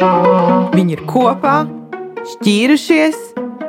[0.00, 1.66] Viņi ir kopā,
[2.24, 3.16] šķīrušies.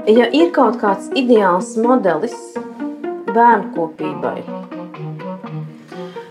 [0.07, 2.35] Ja ir kaut kāds ideāls modelis
[3.27, 4.37] bērnu kopībai,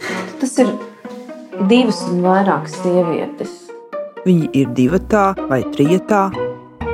[0.01, 0.73] tad tas ir
[1.69, 3.53] divas un vairākas sievietes.
[4.25, 6.30] Viņi ir divatā vai trijotā,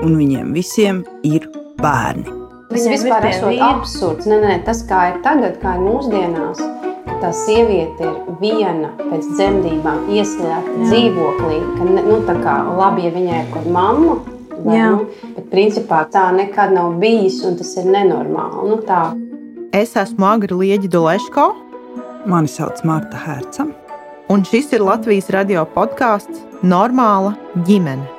[0.02, 1.46] un viņiem visiem ir
[1.79, 2.27] bērni.
[2.73, 4.27] Tas vispār ir absurds.
[4.27, 6.76] Nē, nē, tas kā ir tagad, kā ir mūsdienās.
[7.17, 11.61] Tā sieviete ir viena pēc dzemdībām, ieslēgta dzīvoklī.
[11.79, 14.19] Ka, nu, tā kā labi, ja viņai ir kaut mamma,
[14.61, 14.91] vai, Jā.
[14.92, 18.69] nu, bet principā tā nekad nav bijis, un tas ir nenormāli.
[18.70, 19.01] Nu, tā.
[19.75, 21.48] Es esmu Agra Lieģa Doleško,
[22.27, 23.67] Mani sauc Marta Herca.
[24.28, 27.37] un šis ir Latvijas radio podkāsts Normāla
[27.67, 28.16] ģimene.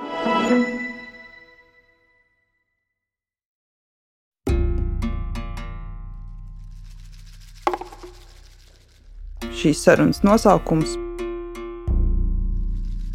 [9.57, 10.91] Šīs sarunas nosaukums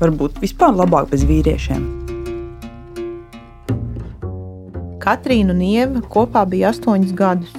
[0.00, 1.84] varbūt vispār labāk bez vīriešiem.
[5.02, 7.52] Katrīna un Ieva kopā bija astoņus gadus.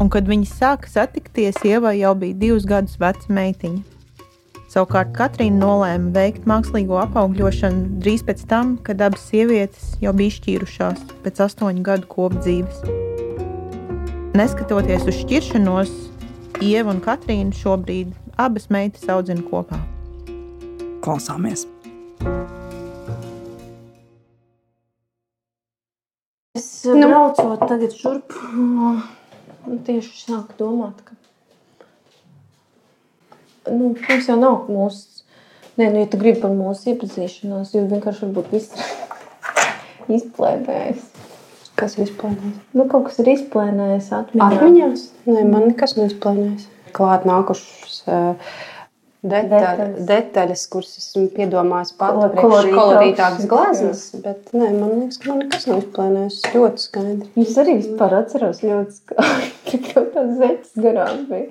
[0.00, 3.84] Un, kad viņi sāka satikties, Ieva jau bija divus gadus veca meitiņa.
[4.72, 11.04] Savukārt Katrīna nolēma veikt mākslīgo apaugļošanu drīz pēc tam, kad abas sievietes jau bija izšķīrušās
[11.28, 12.84] pēc astoņu gadu kopdzīves.
[14.36, 15.96] Neskatoties uz šķiršanos,
[16.64, 19.76] Ieva un Katrīna šobrīd abas meitas audzina kopā.
[21.04, 21.66] Klausāmies!
[26.56, 27.10] Es nu.
[27.10, 31.12] braucot tagad šurp, un tieši sāku domāt, ka
[33.68, 35.26] nu, mums jau nav mūsu.
[35.76, 38.72] Nē, nu, ja tu gribi par mūsu iepazīšanos, jo vienkārši varbūt viss
[40.08, 41.15] ir izplēnējis.
[41.76, 42.08] Kas ir?
[42.72, 44.46] Nu, kaut kas ir izplēnējis atmiņā.
[44.56, 45.02] Atmiņās?
[45.28, 46.64] Nē, man nekas nav izplānojis.
[46.96, 48.54] Klāt nākušas uh,
[49.26, 50.06] detaļas, Detaļas.
[50.08, 53.44] detaļas, kuras esmu piedomājis Kolo- priekš kolorītākas.
[53.50, 54.04] glazmas.
[54.24, 56.38] Bet nē, man liekas, ka man nekas nav izplānojis.
[56.54, 57.28] Ļoti skaidri.
[57.44, 61.50] Es arī vispār atceros ļoti skaisti, ka tas zeķis garām bija.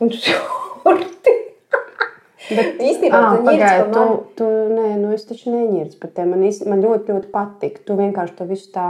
[0.00, 1.36] Un šurti.
[2.50, 4.04] Bet īstenībā Ah, ņirds tu,
[4.40, 6.32] tu, nē, nu es taču neņirdu par tiem.
[6.32, 7.76] Man, īsti, man ļoti, ļoti patīk.
[7.86, 8.88] Tu vienkārši to visu tā.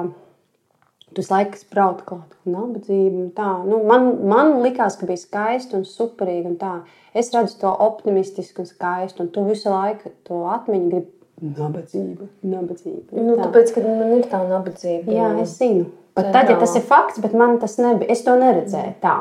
[1.11, 3.23] Tu visu laiku sprauti klāt, un nabadzība.
[3.25, 3.51] un tā.
[3.67, 6.53] Nu, man, man likās, ka bija skaisti un superīgi.
[6.53, 6.75] Un tā.
[7.15, 11.11] es redzu to optimistisku un skaistu, un tu visu laiku to atmiņu gribi.
[11.41, 13.17] Nabadzība, nabadzība.
[13.17, 13.49] Nu, tā.
[13.49, 15.11] tāpēc, ka man ir tā nabadzība.
[15.17, 15.89] Jā, es zinu.
[16.15, 18.11] Pat tad, ja tas ir fakts, bet man tas nebija.
[18.13, 19.17] Es to neredzēju tā.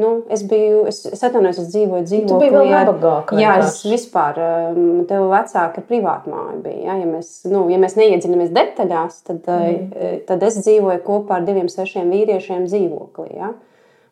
[0.00, 2.38] Nu, es biju, es, es atvainojos, es dzīvoju dzīvoklī.
[2.40, 4.38] biji vēl nabagāka Jā, es vispār,
[4.72, 6.80] um, tev vecāka privāta māja bija.
[6.88, 6.98] Ja?
[7.02, 10.24] Ja, mēs, nu, ja mēs neiedzinamies detaļās, tad, mm.
[10.30, 13.28] tad es dzīvoju kopā ar diviem svešiem vīriešiem dzīvoklī.
[13.38, 13.52] Ja?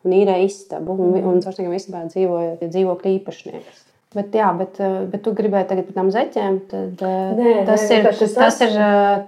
[0.07, 1.25] Un īrēja istabu, un, Mm.
[1.27, 3.85] un caur tām istabām dzīvoja dzīvokļa īpašnieks.
[4.15, 6.55] Bet, jā, bet, uh, bet tu gribēji tagad par tām zeķēm.
[6.71, 7.01] Tad,
[7.37, 8.77] Nē, tas, nē, ir, tas, es tas, ir,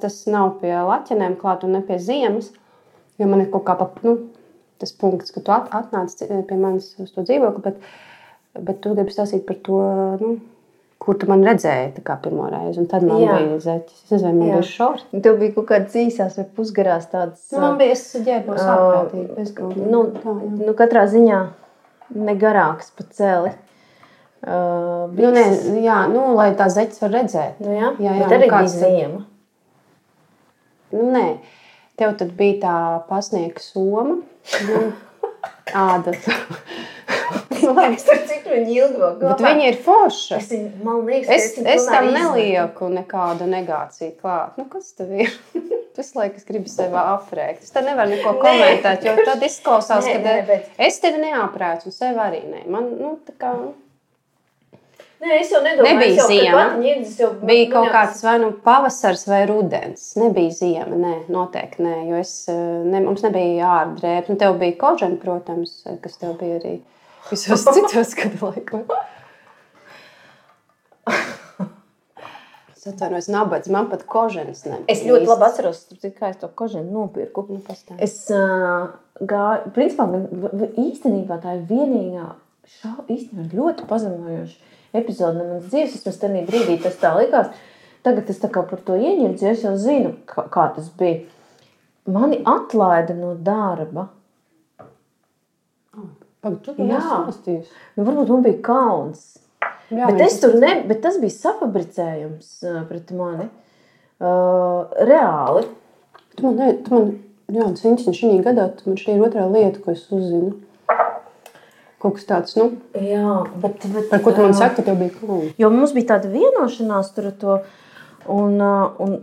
[0.01, 2.49] tas nav pie laķenēm klāt un ne pie ziemas.
[3.21, 4.15] Jo man ir kaut kā pa, nu,
[4.81, 7.77] tas punkts, ka tu at, atnāc pie manis uz to dzīvokli, bet,
[8.59, 9.79] bet tu gribi stāstīt par to,
[10.21, 10.33] nu,
[11.01, 12.81] kur tu man redzēji pirmo reizi.
[12.83, 13.39] Un tad man Jā.
[13.39, 14.03] Bija zeķis.
[14.05, 15.21] Es nezinu, man bija šorti.
[15.25, 17.47] Tev bija kaut kādas īsās vai pusgarās tādas.
[17.53, 17.97] Nu, man bija,
[18.27, 19.89] ģērbos Ā, ārprātīgi, bezgalīgi.
[19.89, 20.53] nu, tā, jā.
[20.61, 21.41] nu, katrā ziņā
[22.21, 23.53] ne garāks pa celi.
[24.41, 25.43] Uh, Nu, nē,
[25.83, 27.59] jā, nu, lai tā zeķis var redzēt.
[27.61, 29.19] Nu, jā, Jā, jā, nu, arī bija ziema.
[30.95, 31.25] Nu, nē,
[31.99, 32.75] tev tad bija tā
[33.09, 34.17] pasniega soma.
[34.67, 34.81] Nu,
[35.85, 36.13] āda.
[37.91, 39.19] Es tur cik viņi ilgāk.
[39.21, 40.33] Bet viņi ir forši.
[40.39, 44.57] Es, viņu- man liekas, Es, es tam nelieku nekādu negāciju klāt.
[44.59, 45.31] Nu, kas tev ir?
[45.95, 47.65] Tas laikam, es gribu sevi aprēķināt.
[47.67, 51.91] Es te nevaru neko komentēt, jo tad izklausās, Nē, ka nē, bet- es tevi neaprēķinu,
[51.91, 52.61] un sevi arī ne.
[52.71, 53.51] Man, nu, tā kā,
[55.21, 56.61] Nē, es jau nedomāju, Nebija jau, ziema.
[56.81, 60.15] ņirdzis jau bija man kaut jau- kāds vai nu pavasars vai rudens.
[60.17, 62.53] Nebija ziema, nē, noteikti nē, jo es, eh,
[62.89, 64.29] ne, mums nebija ārdrēbs.
[64.33, 66.73] Un tev bija kožana, protams, kas tev bija arī
[67.29, 68.87] visos citos gadu laikos.
[72.75, 74.87] Es atvainojos, nabadz, man pat koženas nebija.
[74.89, 75.83] Es ļoti labi atceros,
[76.17, 77.43] kā es to koženu nopirku.
[77.47, 77.99] Nu, pastāsti.
[78.01, 78.87] Es uh,
[79.21, 80.07] gāju, principā,
[80.81, 82.31] īstenībā tā ir vienīgā
[82.79, 85.97] šau, īstenībā ļoti pazemojoša epizode no manas dzīves.
[85.97, 87.51] Vismaz tajā brīdī tas tā likās.
[88.01, 91.21] Tagad es par to ieņemtu, jo es jau zinu, kā, kā tas bija.
[92.09, 94.07] Mani atlaida no darba.
[96.41, 96.73] Pag, tu.
[96.81, 97.01] Jā.
[97.93, 99.35] Nu, varbūt man bija kauns.
[99.91, 103.49] Jā, bet, es tur ne, bet tas bija safabricējums uh, pret mani.
[104.21, 105.67] Uh, reāli.
[106.33, 107.11] Tu man, ne, tu man
[107.51, 110.55] jā, viņš šī gadā, man šī ir otrā lieta, ko es uzzinu.
[112.01, 115.13] Kaut kas tāds, nu, Jā, bet, bet, par ko tu man saki, ka tev bija
[115.19, 115.53] kauns.
[115.61, 117.59] Jo mums bija tāda vienošanās tur ar to
[118.29, 118.59] Un,
[119.01, 119.15] un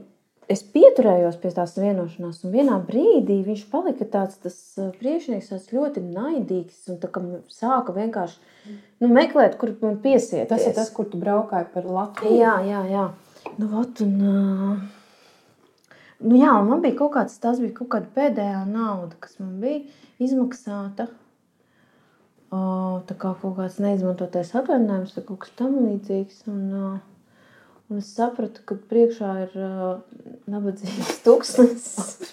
[0.51, 4.41] es pieturējos pie tās vienošanās, un vienā brīdī viņš palika tāds
[4.99, 6.87] priekšnieks, tāds ļoti naidīgs.
[6.93, 7.23] Un tā kā
[7.53, 8.39] sāka vienkārši
[9.03, 10.49] nu, meklēt, kur man piesiet.
[10.51, 12.41] Tas ir tas, kur tu braukāji par Latviju.
[12.41, 13.09] Jā, jā, jā.
[13.59, 14.95] Nu, ot, un, uh,
[16.19, 19.85] Nu, jā, man bija kaut kāds, tas bija kaut kāda pēdējā nauda, kas man bija
[20.19, 21.07] izmaksāta.
[22.49, 26.43] Tā kā kaut kāds neizmantotais atvaļinājums vai kaut kas tamlīdzīgs.
[26.49, 26.63] Un,
[27.89, 29.59] un es sapratu, ka priekšā ir
[30.49, 32.33] nabadzīgs tūkstnesis.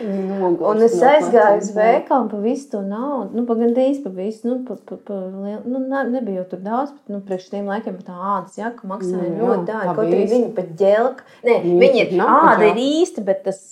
[0.00, 3.30] Noguls Un es aizgāju uz veikalu pa visu to naudu.
[3.36, 4.48] Nu, pa gandrīz pa visu.
[4.48, 7.68] Nu, pa, pa, pa, lielu- nu, ne, nebija jau tur daudz, bet nu, priekš tiem
[7.70, 9.94] laikiem tā ādas jaka maksāja jā, ļoti dārgi.
[9.94, 11.28] Kaut arī viņi pat ģelka.
[11.46, 13.62] Nē, Viņi ir āda ir īsti, bet tas,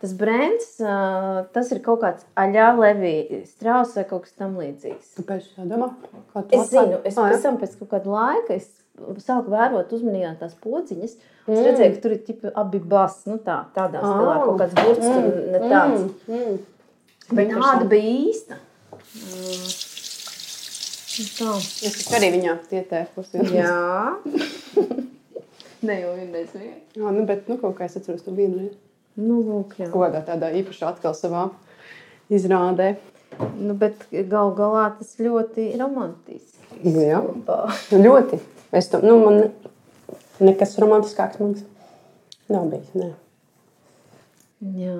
[0.00, 5.14] tas brands, tas ir kaut kāds aļā levī strauss vai kaut kas tam līdzīgs.
[5.20, 5.92] Kāpēc tā domā?
[6.48, 8.68] Es zinu, es pēc tam pēc kaut kāda laika es
[9.24, 11.12] sāku vērot uzmanīgi tās podziņas.
[11.48, 11.64] Es Mm.
[11.64, 14.44] redzēju, ka tur ir tipi, abi bas, nu tā, tādā stilā, Ah.
[14.44, 16.10] kaut kāds burts, tur ne tāds.
[16.28, 16.58] Mm, mm.
[17.32, 18.54] Bet tāda bija īsta.
[18.92, 19.88] Uh,
[21.18, 21.50] Tā.
[21.58, 23.32] Es arī viņā ietērpos.
[23.50, 24.18] Jā.
[25.88, 26.76] ne jau vienreiz vien.
[26.94, 28.68] Jā, nu, bet nu, kaut kā es atceros to vienu.
[29.18, 29.88] Nu, lūk, jā.
[29.90, 31.48] Kaut kādā tādā īpašā atkal savā
[32.30, 32.92] izrādē.
[33.58, 36.78] Nu, bet gal galā tas ļoti romantiski.
[36.84, 37.18] Nu, jā.
[37.26, 38.38] Nu, ļoti.
[38.72, 39.38] Es to, nu, man
[40.44, 41.64] nekas romantiskāks mums
[42.52, 42.92] nav bijis.
[42.98, 43.12] Ne.
[44.78, 44.98] Jā.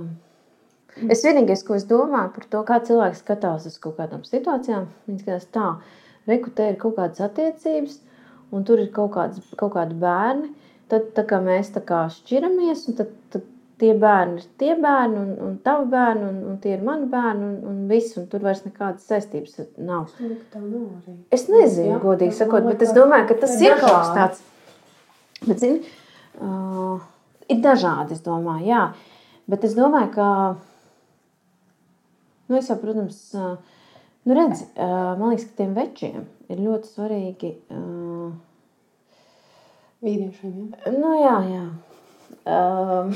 [1.13, 5.21] Es vienīgais, ko es domāju par to, kā cilvēks skatās uz kaut kādām situācijām, viņš
[5.23, 5.69] skatās tā,
[6.31, 8.01] reku, te ir kaut kādas attiecības,
[8.55, 10.51] un tur ir kaut, kāds, kaut kādi bērni.
[10.89, 13.45] Tad, tā kā mēs tā kā šķiramies, un tad, tad
[13.79, 17.47] tie bērni ir tie bērni, un, un tavi bērni, un, un tie ir mani bērni,
[17.47, 20.11] un, un viss, un tur vairs nekādas saistības nav.
[21.35, 24.19] Es nezinu, Jā, godīgi sakot, bet es domāju, ka tas ir ir kaut kas dažādi.
[24.19, 24.41] tāds.
[25.47, 25.95] Bet, zini,
[26.43, 26.99] uh,
[27.49, 28.83] ir dažādi, es domāju, jā.
[29.49, 30.29] Bet es domāju, ka,
[32.49, 33.55] nu, es jau, protams, uh,
[34.27, 37.55] nu, redz, uh, man liekas, ka tiem večiem ir ļoti svarīgi.
[37.71, 38.31] Uh,
[40.05, 40.59] Vīriešiem.
[40.85, 40.91] Ja?
[40.95, 41.63] Nu, jā, jā.
[42.47, 43.15] Um,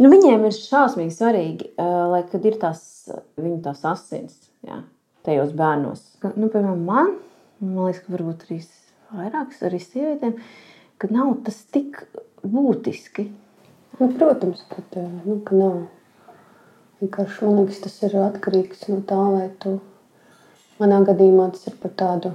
[0.00, 2.86] nu, viņiem ir šausmīgi svarīgi, lai kad ir tās
[3.40, 4.36] viņu tās asins
[4.66, 4.82] jā,
[5.26, 6.02] tajos bērnos.
[6.36, 7.14] Nu, piemēram, man,
[7.62, 8.60] man liekas, ka varbūt arī
[9.10, 10.36] vairākas arī sievietēm,
[11.00, 12.02] ka nav tas tik
[12.44, 13.30] būtiski.
[14.00, 14.62] Nu, protams,
[14.96, 15.80] eh, nu, ka nav.
[17.00, 19.78] Vienkārši man liekas, tas ir atkarīgs no tā, vai tu.
[20.80, 22.30] Manā gadījumā tas ir par tādu,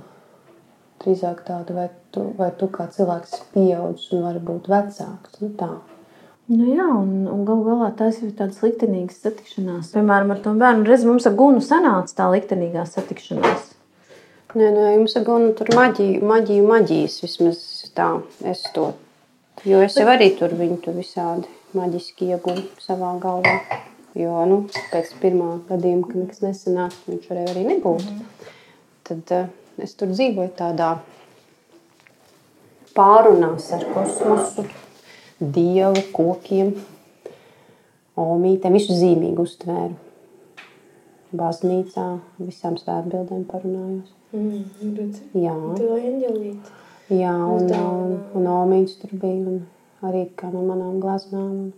[1.01, 5.39] drīzāk tādu, vai tu, vai tu kā cilvēks pieaudzis un vari būt vecāks.
[5.41, 5.71] Nu, tā.
[6.45, 9.87] Nu, jā, un, un galu galā tās ir tādas liktenīgas satikšanās.
[9.95, 13.71] Piemēram, ar to bērnu reizi mums ar Gunu sanāca tā liktenīgā satikšanās.
[14.55, 17.63] Nē, nē, jums ir gan tur maģija, maģija, maģijas vismaz
[17.97, 18.11] tā.
[18.45, 18.91] Es to.
[19.65, 23.57] Jo es jau arī tur viņu tur visādi maģiski iegūstu savā galvā.
[24.15, 24.61] Jo nu,
[24.93, 28.05] pēc pirmā gadījuma, kad nekas nesanāca, viņš varēja arī nebūt.
[29.09, 29.49] Tad uh,
[29.81, 30.93] es tur dzīvoju tādā
[32.95, 34.69] pārunās ar kosmosu,
[35.39, 36.73] dievu, kokiem,
[38.19, 39.95] omītēm, visu zīmīgu uztvēru.
[41.35, 42.05] Baznīcā
[42.39, 44.13] visām svētbildēm parunājos.
[45.35, 45.55] Jā.
[45.99, 46.75] eņģelīte.
[47.13, 49.59] Jā, un, un, un Omīds tur bija un
[50.05, 51.51] arī kā no manām glaznām.
[51.51, 51.73] Un,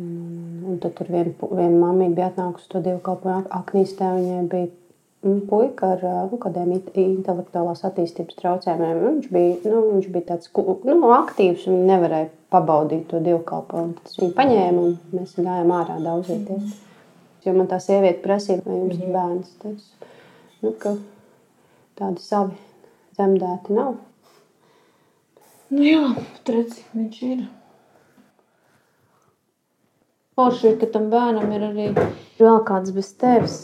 [0.00, 4.10] un, un tad tur viena, viena mamma bija atnākusi to divu kalpu aknīstē.
[4.16, 4.79] Viņai bija mm,
[5.20, 9.00] puika ar nu, kādiem intelektuālās attīstības traucējumiem.
[9.04, 13.20] Viņš bija, nu, viņš bija tāds nu, aktīvs un nevarēja pabaudīt to.
[13.20, 16.78] Tad es viņu paņēmu un mēs gājām ārā daudzīties.
[17.44, 19.54] Jo man tā sieviete prasīja, vai jums ir bērns.
[19.60, 20.16] Tad es,
[20.64, 20.96] nu, ka
[22.00, 22.56] tādi savi
[23.16, 23.96] dzemdēti nav.
[25.70, 26.04] Nu jā,
[26.50, 27.48] redzi, viņš ir.
[30.40, 31.90] Forši ka tam bērnam ir arī
[32.40, 33.58] vēl kāds bez tevis.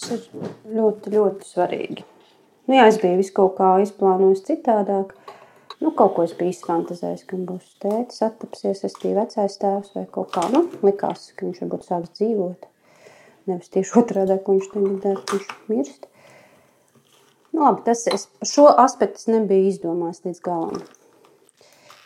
[0.00, 2.04] Tas ir ļoti, ļoti svarīgi.
[2.70, 5.12] Nu, jā, es biju visu kaut kā izplānojis citādāk.
[5.80, 10.06] Nu, kaut ko es biju izfantāzējis, ka būs tēvs, attapsies, es biju vecais tēvs vai
[10.14, 10.46] kaut kā.
[10.54, 12.64] Nu, likās, ka viņš varbūt sāks dzīvot.
[13.50, 16.08] Nevis tieši otrādi, ko viņš tagad dara, ka viņš mirst.
[17.50, 20.84] Nu, labi, tas es, šo aspektu nebiju izdomājis līdz galam.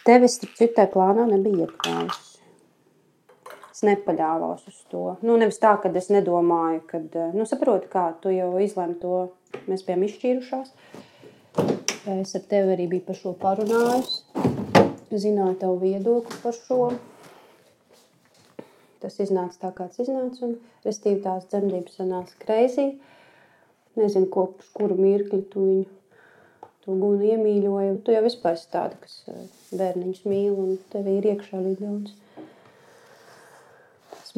[0.04, 2.33] Tevis citai plānā nebija iekļāvis.
[3.74, 5.02] Es nepaļāvos uz to.
[5.26, 7.00] Nu, nevis tā, ka es nedomāju, ka,
[7.34, 9.16] nu, saprotu, kā tu jau izlēmi to.
[9.66, 10.70] Mēs bijām izšķīrušās.
[12.14, 14.22] Es ar tevi arī biju par šo parunājusi.
[15.10, 16.78] Zināju tavu viedokli par šo.
[19.02, 20.46] Tas iznāca tā, kāds iznāca.
[20.46, 22.88] Un, restīvi, tās dzemdības sanāca kreizī.
[23.98, 28.02] Nezinu, ko, uz kuru mirkli tu viņu to gunu iemīļoju.
[28.06, 32.14] Tu jau vispār esi tāda, kas eh, bērniņus mīl un tev ir iekšā arī daudz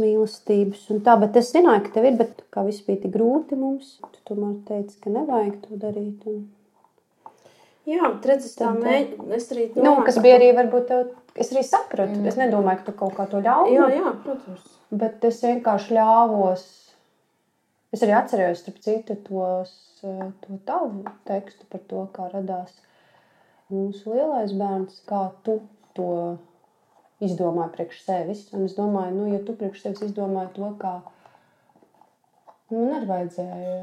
[0.01, 0.85] mīlestības.
[0.95, 3.97] Un tā, bet es zināju, ka tev ir, bet kā viss bija tik grūti mums,
[4.05, 6.27] tu tomēr teici, ka nevajag to darīt.
[6.31, 6.45] Un...
[7.87, 9.29] Jā, redzes, tā mēģina.
[9.37, 12.17] Es arī Nu, kas bija arī, varbūt, tev, es arī sapratu.
[12.19, 12.31] Mm.
[12.31, 13.75] Es nedomāju, ka tu kaut kā to ļauj.
[13.77, 14.73] Jā, jā, protams.
[15.05, 16.67] Bet es vienkārši ļāvos.
[17.95, 19.71] Es arī atcerējos, starp citu, tos,
[20.03, 22.75] eh, to tavu tekstu par to, kā radās
[23.73, 25.61] mūsu lielais bērns, kā tu
[25.97, 26.11] to
[27.25, 28.47] izdomāji priekš sevis.
[28.57, 30.97] Un es domāju, nu, ja tu priekš sevis izdomāji to, kā
[32.71, 33.79] nu, man arī vajadzēja.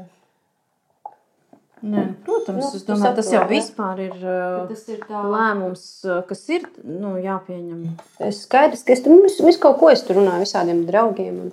[1.84, 6.22] Nē, protams, Nu, es domāju, tas jau vispār ir uh, Tas ir tā lēmums, uh,
[6.24, 7.82] kas ir nu, jāpieņem.
[8.24, 11.42] Es skaidrs, ka es tur visu, visu kaut ko es tur runāju visādiem draugiem.
[11.44, 11.52] Un,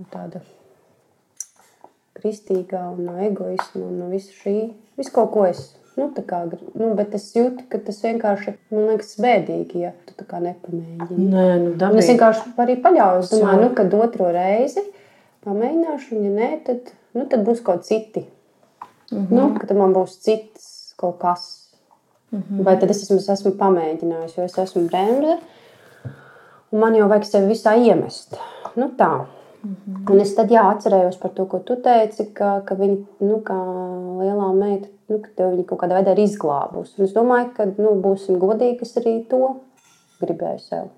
[0.00, 0.40] un tāda
[2.16, 4.56] kristīgā un no egoisma un no visu šī.
[4.96, 5.66] Visu kaut ko es.
[5.94, 10.26] Nu, kā, nu, bet es jūtu, ka tas vienkārši man liekas bēdīgi, ja tu tā
[10.26, 11.26] kā nepamēģini.
[11.30, 12.06] Nē, nu, Un es dabīgi.
[12.08, 13.30] vienkārši arī paļaujos.
[13.30, 14.82] Domāju, nu, kad otro reizi
[15.46, 18.24] pamēģināšu, un ja nē, tad, nu, tad būs kaut citi.
[19.12, 19.36] Mm -hmm.
[19.38, 21.70] nu, tad man būs cits kaut kas.
[22.30, 22.64] Mm -hmm.
[22.64, 25.38] Vai tad es esmu, esmu pamēģinājis, jo es esmu bremze.
[26.70, 28.36] Un man jau vajag sevi visā iemest.
[28.74, 29.26] Nu, tā.
[29.64, 30.12] Mm -hmm.
[30.12, 33.42] Un es tad jā, atcerējos par to, ko tu teici, ka, ka viņa, nu,
[34.20, 36.98] lielā meita, nu, ka tev viņa kaut kādā veidā ir izglābusi.
[36.98, 39.42] Un es domāju, ka, nu, būsim godīgi, es arī to
[40.22, 40.88] gribēju sev.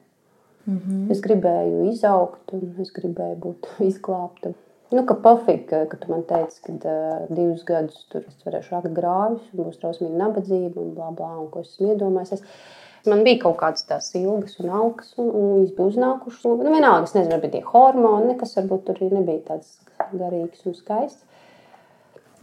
[0.66, 1.10] Mm -hmm.
[1.12, 4.54] Es gribēju izaugt, un es gribēju būt izglābta.
[4.94, 8.92] Nu, ka pofīgi, ka, tu man teici, ka uh, divus gadus tur es varēšu rakt
[8.94, 12.32] grāvis, un būs trausmīga nabadzība, un bla, bla, un ko es esmu iedomājies.
[12.32, 16.44] Es, man bija kaut kādas tās ilgas un augas, un, un viņas bija uznākušas.
[16.62, 19.74] Nu, vienalga, es nezinu, bija tie hormoni, nekas varbūt tur nebija tāds
[20.12, 21.25] garīgs un skaists.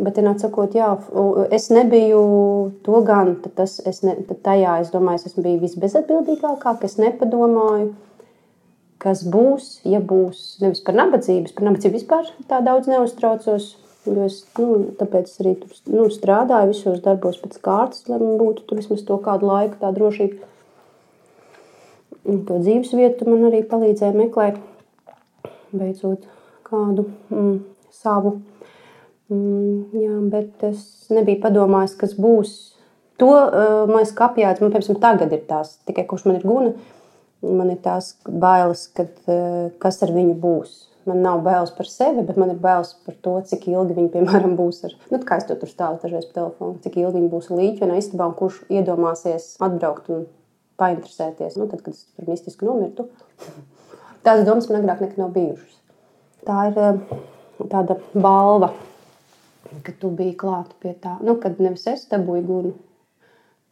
[0.04, 0.90] Bet, vienā sakot, jā,
[1.56, 2.24] es nebiju
[2.84, 3.36] to gan.
[3.44, 7.94] tad Tas, es ne, tad tajā es domāju, es bijis visbezatbildīgākā, ka es nepadomāju,
[9.04, 10.44] kas būs, ja būs.
[10.64, 13.74] Nevis par nabadzību, es par nabadzību vispār tā daudz neuztraucos.
[14.04, 18.36] Jo es nu, tāpēc es arī tur nu, strādāju visos darbos pēc kārtas, lai man
[18.42, 20.50] būtu tur vismaz to kādu laiku, tā drošība.
[22.28, 24.60] Un to dzīves vietu man arī palīdzēja meklēt,
[25.72, 26.28] beidzot
[26.68, 27.56] kādu mm,
[27.96, 28.36] savu.
[28.38, 28.53] Mm,
[29.32, 32.56] jā, bet es nebiju padomājis, kas būs.
[33.22, 34.64] To uh, man ir apjēdzis.
[34.64, 36.74] Man, piemēram, tagad ir tās, tikai kurš man ir guna,
[37.46, 40.74] man ir tās bailes, kad, uh, kas ar viņu būs.
[41.08, 44.56] Man nav bailes par sevi, bet man ir bailes par to, cik ilgi viņi, piemēram,
[44.60, 47.50] būs ar, nu, kā es to tur stāvu dažreiz pa telefonu, cik ilgi viņi būs
[47.52, 50.24] līdzi vienā istabā un kurš iedomāsies atbraukt un
[50.80, 51.60] painteresēties.
[51.60, 53.10] Nu, tad, kad es tur mistiski nomirtu,
[54.26, 55.76] tādas domas man agrāk nekad nav bijušas.
[56.48, 57.20] Tā ir uh,
[57.72, 58.72] tāda balva,
[59.86, 61.18] ka tu biji klāta pie tā.
[61.26, 62.74] Nu, kad nevis es dabūju gunu.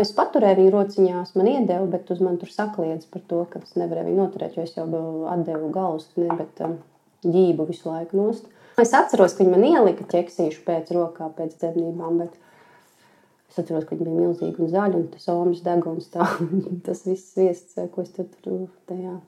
[0.02, 3.76] Es paturēju viņu rociņās, man iedeva, bet uz mani tur sakliedz par to, ka es
[3.78, 4.88] nevarēju viņu noturēt, jo es jau
[5.30, 6.80] atdevu galvas, ne, bet um,
[7.26, 8.48] ģību visu laiku nost.
[8.82, 12.40] Es atceros, ka viņi man ielika ķeksīšu pēc rokā, pēc dzemdībām, bet
[13.52, 16.26] es atceros, ka viņi bija milzīgi un zaļi, un tas omas deguns, tā,
[16.88, 18.32] tas viss viests, ko es tur
[18.90, 19.20] tajā,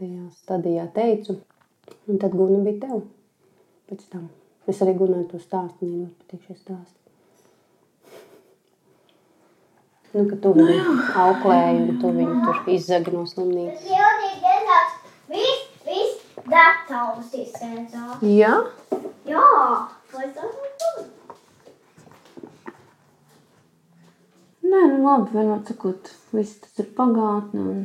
[0.00, 1.36] tajā stadijā teicu.
[2.08, 3.04] Un tad guna bija tev
[3.90, 4.30] pēc tam.
[4.70, 7.00] Es arī gunāju to stāstu, man ļoti patīk šie stāsti.
[10.14, 10.94] Nu, ka tu viņu
[11.24, 13.88] auklēji un tu viņu tur izzagi no slimnīcas.
[13.90, 15.00] Jodīgi dezerts.
[15.34, 18.22] Viss, viss gatavs izsēdzās.
[18.22, 18.54] Jā,
[19.24, 19.40] Jā,
[20.12, 20.88] lai tas būtu.
[24.64, 27.62] Nē, nu labi, vienmēr sakot, viss tas ir pagātne.
[27.72, 27.78] Un,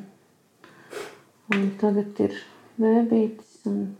[1.55, 2.35] un tagad ir
[2.75, 3.98] vēbītis, un tas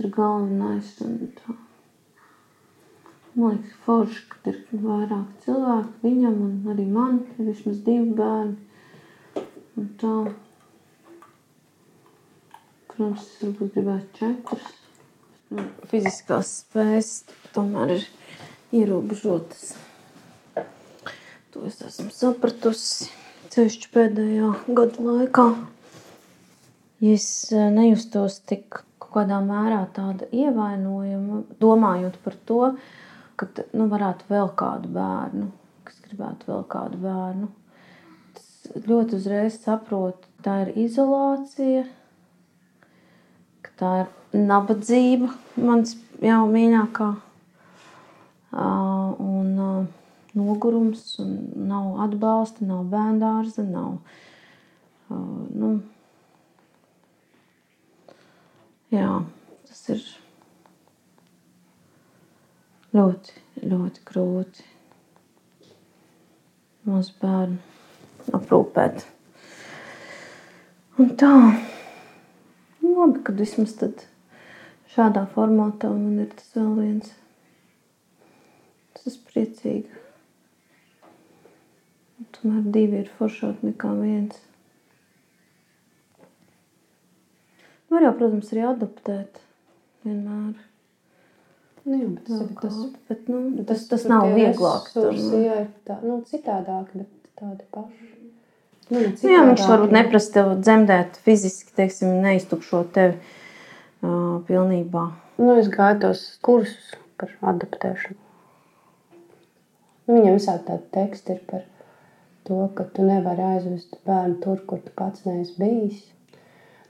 [0.00, 0.90] ir galvenais.
[3.34, 9.42] Man liekas, forši, ka ir vairāk cilvēku viņam, un arī man ir vismaz divi bērni.
[9.74, 10.14] Un tā.
[12.92, 14.70] Protams, es varbūt gribētu četrus.
[15.54, 17.10] Nu, Fiziskās spējas
[17.54, 18.06] tomēr ir
[18.74, 19.74] ierobežotas.
[21.54, 23.10] To es esmu sapratusi
[23.54, 24.48] ceļš pēdējā
[24.78, 25.44] gada laikā.
[27.04, 28.80] Ja es eh, nejustos tik
[29.14, 32.60] kādā mērā tāda ievainojama, domājot par to,
[33.40, 35.50] ka nu, varētu vēl kādu bērnu,
[35.86, 37.50] kas gribētu vēl kādu bērnu.
[38.36, 41.84] Tas ļoti uzreiz saprotu, ka tā ir izolācija,
[43.64, 47.10] ka tā ir nabadzība, mans jau mīļākā.
[48.54, 49.50] Un
[50.34, 51.34] nogurums, un
[51.70, 53.98] nav atbalsta, nav bērngārza, nav.
[55.10, 55.74] Nu,
[58.94, 59.10] jā,
[59.68, 60.04] tas ir
[62.94, 64.70] ļoti, ļoti grūti.
[66.84, 69.04] mazu bērnu aprūpēt.
[71.00, 71.30] Un tā,
[72.82, 74.04] nu, labi, kad vismaz tad
[74.94, 77.12] šādā formātā man ir tas vēl viens.
[78.94, 80.02] Tas ir priecīgi.
[82.20, 84.38] Un tomēr divi ir foršāk nekā viens.
[87.94, 89.42] Var jau, protams, arī adaptēt
[90.06, 90.54] vienmēr.
[91.84, 92.76] Nu, jā, bet, Vēl tas,
[93.10, 94.88] bet, nu, tas, tas, tas nav vieglāk.
[94.88, 95.42] resursi.
[95.44, 98.10] Jā, ir tā, nu, citādāk, bet tādi paši.
[98.90, 99.00] Nu, Nu,
[99.32, 105.04] jā, viņš varbūt neprasa tev dzemdēt fiziski, teiksim, neiztukšot tevi uh, pilnībā.
[105.40, 108.18] Nu, es gāju tos kursus par adaptēšanu.
[110.04, 111.62] Nu, viņam visādi tādi teksti ir par
[112.44, 116.02] to, ka tu nevari aizvest bērnu tur, kur tu pats neesi bijis.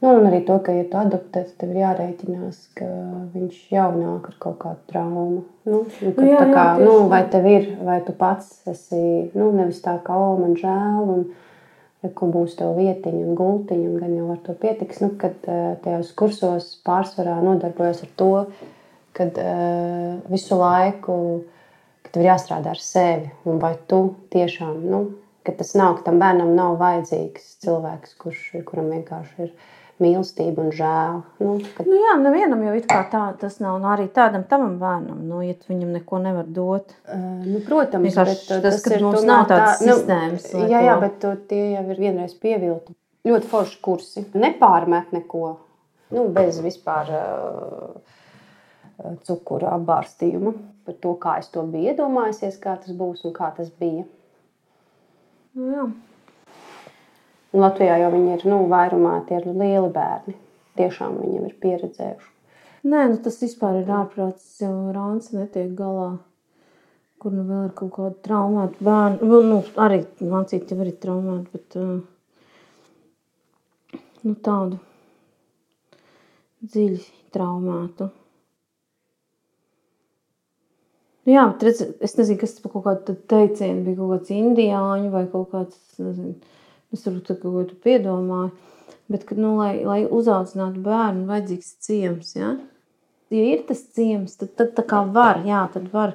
[0.05, 2.87] Nu, un arī to, ka, ja tu adoptē, tad tev ir jārēķinās, ka
[3.33, 5.23] viņš jau nāk ar kaut kādu traumu.
[5.65, 8.51] Nu, un, ka, Nu, jā, jā, kā, tieši nu, vai tev ir, vai tu pats
[8.69, 9.01] esi,
[9.33, 11.25] nu, nevis tā kā, o, man žēl, un
[12.05, 15.01] ja, kur būs tev vietiņa un gultiņa, un gan jau ar to pietiks.
[15.01, 18.33] Nu, kad eh, tajos kursos pārsvarā nodarbojos ar to,
[19.15, 21.17] kad uh, visu laiku,
[22.03, 24.01] ka tev ir jāstrādā ar sevi, un vai tu
[24.35, 25.05] tiešām, nu,
[25.47, 29.53] ka tas nav, ka tam bērnam nav vajadzīgs cilvēks, kurš, kuram vienkārši ir
[30.03, 31.21] mīlestība un žēl.
[31.39, 33.73] Nu, kad, Nu, jā, nevienam jau tā, tas nav.
[33.79, 36.87] Un arī tādam tavam bērnam, nu, ja tu viņam neko nevar dot.
[37.07, 37.15] uh,
[37.47, 40.69] nu, protams, Vienkārši bet, uh, tas, ka ir mums nav tādas tā- nu, sistēmas, lai
[40.73, 42.95] Jā, jā, to- bet tu, tie jau ir vienreiz pievilti.
[43.25, 44.25] Ļoti forši kursi.
[44.35, 45.57] Nepārmet neko,
[46.11, 47.95] nu, bez vispār uh,
[49.25, 50.53] cukuru apbārstījuma.
[50.85, 54.05] Par to, kā es to biju iedomājusies, kā tas būs un kā tas bija.
[55.55, 55.87] Nu, jā.
[57.55, 60.35] Un Latvijā jau viņi ir nu, vairumā tie ir lieli bērni.
[60.75, 62.31] Tiešām viņiem ir pieredzējuši.
[62.85, 64.57] Nē, nu, tas vispār ir ārprāts.
[64.97, 66.17] Rāns netiek galā.
[67.23, 69.31] Kur nu vēl ir kaut kāda traumēta bērna.
[69.47, 71.95] Nu, arī mācīt, jau ir traumēta, bet uh,
[74.27, 74.83] nu, tādu
[76.67, 77.01] dziļi
[77.33, 78.11] traumētu.
[81.25, 83.97] Nu, jā, bet redz, es nezinu, kas tas par kaut kādu teicienu bija.
[84.03, 86.35] Kaut kāds indiāņu vai kaut kāds, nezinu,
[86.97, 88.53] es tā kaut ko piedomāju.
[89.13, 92.31] Bet, kad, nu, lai, lai uzaudzinātu bērnu, vajadzīgs ciems.
[92.39, 92.55] Ja?
[93.35, 96.15] ja ir tas ciems, tad, tad tā kā var, jā, tad var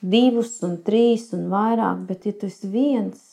[0.00, 2.06] divus un trīs un vairāk.
[2.08, 3.28] Bet, ja tu esi viens,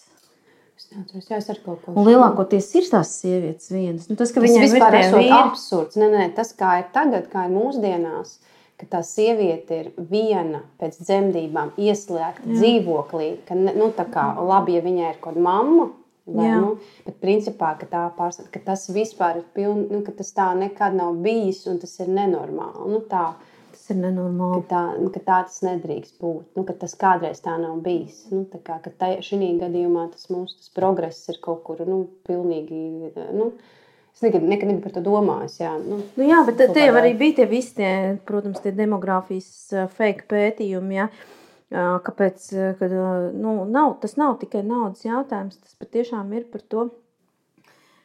[0.79, 4.29] Es neatceros, jā, es ar kaut ko un lielākoties ir tās sievietes vienas, nu, tas,
[4.31, 5.97] ka ir vispār esot vīri, absurds.
[5.99, 8.37] Nē, nē, tas, kā ir tagad, kā ir mūsdienās,
[8.79, 12.61] ka tā sieviete ir viena pēc dzemdībām ieslēgta Jā.
[12.61, 13.27] dzīvoklī.
[13.49, 15.89] Ka, nu, tā kā labi, ja viņai ir kaut kāda mamma.
[16.29, 16.57] Vai, Jā.
[16.61, 16.73] nu,
[17.05, 20.97] bet principā ka tā pārstāv, ka tas vispār ir piln, nu, ka tas tā nekad
[20.97, 22.85] nav bijis un tas ir nenormāli.
[22.91, 23.31] Nu, tā,
[23.73, 24.61] tas ir ka, nenormāli.
[24.69, 26.51] tā, nu, ka tā tas nedrīkst būt.
[26.59, 28.21] Nu, ka tas kādreiz tā nav bijis.
[28.33, 32.83] Nu, tā kā, ka šī gadījumā tas mūsu tas progress ir kaut kur nu, pilnīgi.
[33.33, 33.49] Nu,
[34.13, 35.57] es nekad, nekad nebiju par to domājis.
[35.63, 37.91] Jā, nu, Nu, jā, bet tie jau arī bija tie visi, tie,
[38.29, 41.01] protams, tie demogrāfijas ā, fake pētījumi.
[41.01, 41.09] Ja?
[41.69, 42.47] Kāpēc
[42.79, 42.93] kad,
[43.37, 46.87] nu, nav, tas nav tikai naudas jautājums, tas patiešām ir par to,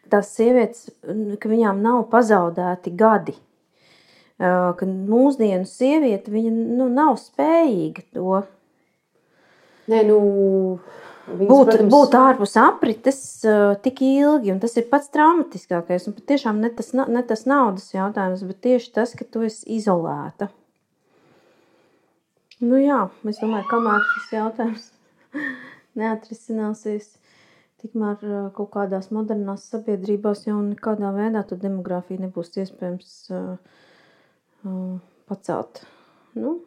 [0.04, 0.90] ka tās sievietes,
[1.40, 3.38] ka viņām nav pazaudēti gadi.
[4.36, 8.42] Ka mūsdienu sieviete nu, nav spējīga to
[9.90, 10.18] Nē, nu,
[11.28, 16.08] viņas, būt, protams, būt ārpus aprites uh, tik ilgi, un tas ir pats traumatiskākais.
[16.08, 20.48] Un patiešām ne tas, ne tas naudas jautājums, bet tieši tas, ka tu esi izolēta.
[22.62, 24.84] Nu jā, es domāju, kamēr šis jautājums
[26.00, 27.08] neatrisināsies,
[27.82, 28.20] tikmēr
[28.56, 33.56] kaut kādās modernās sabiedrībās jau nekādā veidā to demogrāfiju nebūs iespējams uh,
[34.66, 34.94] uh,
[35.30, 35.82] pacelt.
[36.38, 36.60] Nu,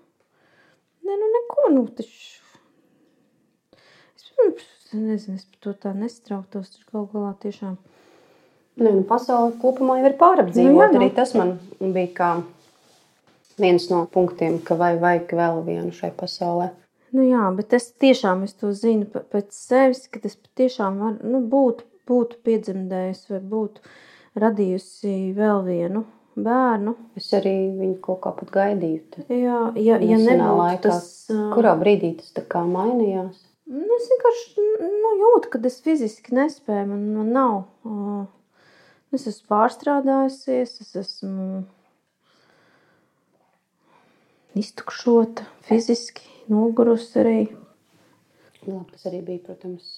[1.07, 2.37] nē, nu neko, nu taču
[4.87, 6.69] Es nezinu, es par to tā nestrauktos.
[6.71, 7.73] Taču galu galā tiešām.
[8.77, 10.69] Nē, nu, pasaule kopumā jau ir pārapdzīvota.
[10.71, 11.01] Nu, jā, Nu, nu.
[11.01, 12.29] Arī tas man bija kā
[13.61, 16.71] viens no punktiem, ka vai vajag vēl vienu šai pasaulē.
[17.15, 21.39] Nu, jā, bet es tiešām es to zinu pēc sevis, ka es patiešām var, nu,
[21.49, 23.81] būtu, būtu piedzemdējusi vai būtu
[24.43, 26.03] radījusi vēl vienu
[26.37, 26.93] bērnu.
[27.17, 29.03] Es arī viņu kaut kā pat gaidīju.
[29.15, 30.81] Tad Jā, ja, ja nebūtu laikā.
[30.89, 31.07] tas.
[31.55, 33.39] Kurā brīdī tas tā kā mainījās?
[33.67, 36.85] Nu, es vienkārši nu, jūtu, ka es fiziski nespēju.
[36.91, 37.57] Man, man nav.
[39.15, 41.63] Es esmu pārstrādājusies, es esmu
[44.59, 47.37] iztukšota fiziski, nogurusi arī.
[48.67, 49.93] Labi, tas arī bija, protams.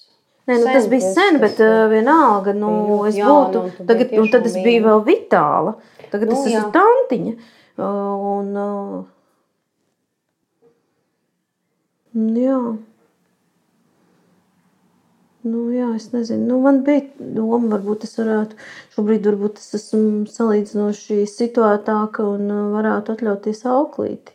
[0.48, 3.52] Nē, nu, tas sen, bija tas- sen, tas bet uh, vienalga, nu, bija es būtu.
[3.52, 4.86] tu biji Tagad, un tad es biju viena.
[4.88, 5.72] vēl vitāla.
[6.10, 6.70] Tagad Nu, es esmu jā.
[6.76, 7.34] tantiņa.
[7.80, 7.84] Uh,
[8.36, 9.04] un, uh,
[12.14, 12.60] jā.
[15.42, 16.44] Nu, jā, es nezinu.
[16.50, 18.58] Nu, man bija doma, varbūt es varētu,
[18.92, 24.34] šobrīd varbūt es esmu salīdzinoši situētāka un varētu atļauties auklīti.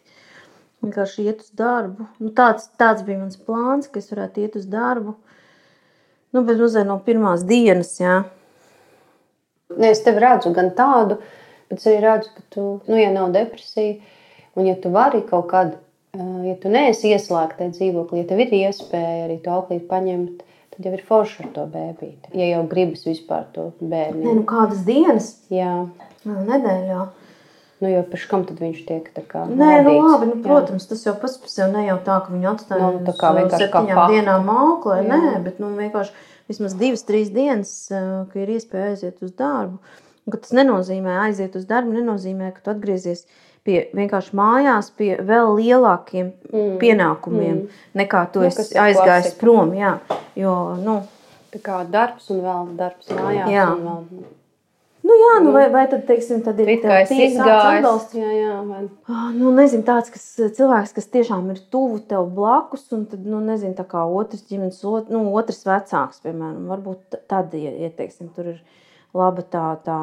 [0.86, 2.08] Vienkārši iet uz darbu.
[2.22, 5.16] Nu, tāds, tāds bija mans plāns, ka es varētu iet uz darbu.
[6.36, 8.22] Nu, bet mazliet no pirmās dienas, jā.
[9.76, 11.18] Nē, es tevi redzu gan tādu,
[11.72, 13.98] bet es arī redzu, ka tu, nu, ja nav depresija,
[14.56, 15.80] un ja tu vari kaut kādu,
[16.46, 20.44] ja tu neesi ieslēgta dzīvoklī, ja tev ir iespēja arī to auklīt paņemt,
[20.76, 22.12] tad jau ir forši ar to bērnu.
[22.38, 24.22] Ja jau gribas vispār to bērnu.
[24.22, 25.34] Nē, nu kādas dienas?
[25.50, 25.88] Jā,
[26.26, 27.04] Nu, nedēļā.
[27.82, 29.44] Nu, jo pēc tad viņš tiek tā kā.
[29.50, 30.08] Nē, nu, vadīts?
[30.10, 30.44] labi, nu, Jā.
[30.46, 33.32] protams, tas jau pats par sevi ne jau tā, ka viņu atstāja Nu, tā kā
[33.36, 34.16] vienkārši kā septiņām faktu.
[34.16, 35.00] dienām auklē.
[35.02, 35.08] Jā.
[35.12, 36.14] Nē, bet nu, vienkārši
[36.52, 39.82] vismaz divas, trīs dienas, eh, ka ir iespēja aiziet uz darbu.
[40.26, 43.26] Un, ka tas nenozīmē aiziet uz darbu, nenozīmē, ka tu atgriezies
[43.66, 46.78] pie vienkārši mājās, pie vēl lielākiem mm.
[46.82, 47.84] pienākumiem, mm.
[47.98, 49.42] nekā tu Nu, esi aizgājis klasika.
[49.42, 49.74] prom.
[49.74, 49.98] Jā,
[50.38, 51.02] jo, nu,
[51.56, 53.48] Tā kā darbs un vēl darbs mājās.
[53.54, 53.70] Jā.
[53.72, 54.24] un Vēl...
[55.06, 58.16] nu, jā, nu, vai, vai tad, teiksim, tad ir kā tāds atbalsts.
[58.18, 58.82] Jā, jā, vai...
[59.12, 60.24] Ah, Nu, nezinu, tāds kas,
[60.58, 64.80] cilvēks, kas tiešām ir tuvu tev blakus, un tad, nu, nezinu, tā kā otrs ģimenes,
[64.90, 68.64] ot, nu, otrs vecāks, piemēram, varbūt tad, ja, ieteiksim, tur ir
[69.16, 70.00] laba tā, tā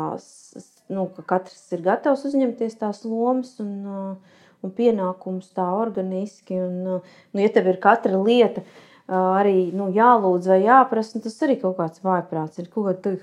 [0.92, 6.80] nu, ka katrs ir gatavs uzņemties tās lomas un, uh, un pienākumus tā organiski, un,
[6.98, 8.64] uh, nu, ja tev ir katra lieta
[9.12, 12.68] arī, nu, jālūdz vai jāprasa, nu, tas arī kaut kāds vājprāts, ir.
[12.72, 13.16] Kaut kāda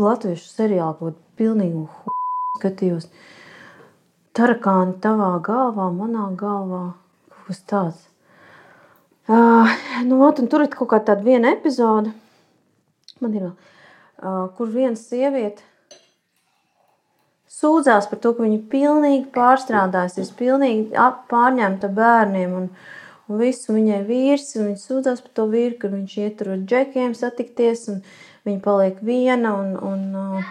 [0.00, 1.84] latviešu seriāla, kaut kāda pilnīgu
[2.58, 3.10] skatījos.
[4.34, 6.82] Tarakāni tavā galvā, manā galvā,
[7.30, 8.08] kaut kas tāds.
[9.24, 9.70] Uh,
[10.04, 12.10] nu, ot, tur ir kaut kāda tāda viena epizode,
[13.24, 15.64] man ir, uh, kur viena sieviete
[17.54, 22.54] sūdzās par to, ka viņa ir pilnīgi pārstrādājusies, pilnīgi pārņemta bērniem.
[22.58, 22.68] Un,
[23.28, 26.64] un visu viņai vīrs, un viņa sūdzās par to vīru, ka viņš iet tur ar
[26.64, 28.02] džekiem satikties, un
[28.48, 29.54] viņa paliek viena.
[29.60, 30.42] Un, un, uh,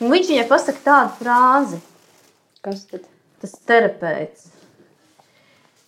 [0.00, 1.82] un viņš viņai pasaka tādu frāzi.
[2.64, 3.04] Kas tad?
[3.44, 4.48] tas terapeits.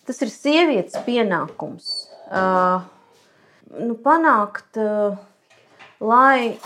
[0.06, 1.88] Tas ir sievietes pienākums.
[2.28, 2.84] Uh,
[3.80, 5.16] nu, panākt, uh,
[6.00, 6.56] lai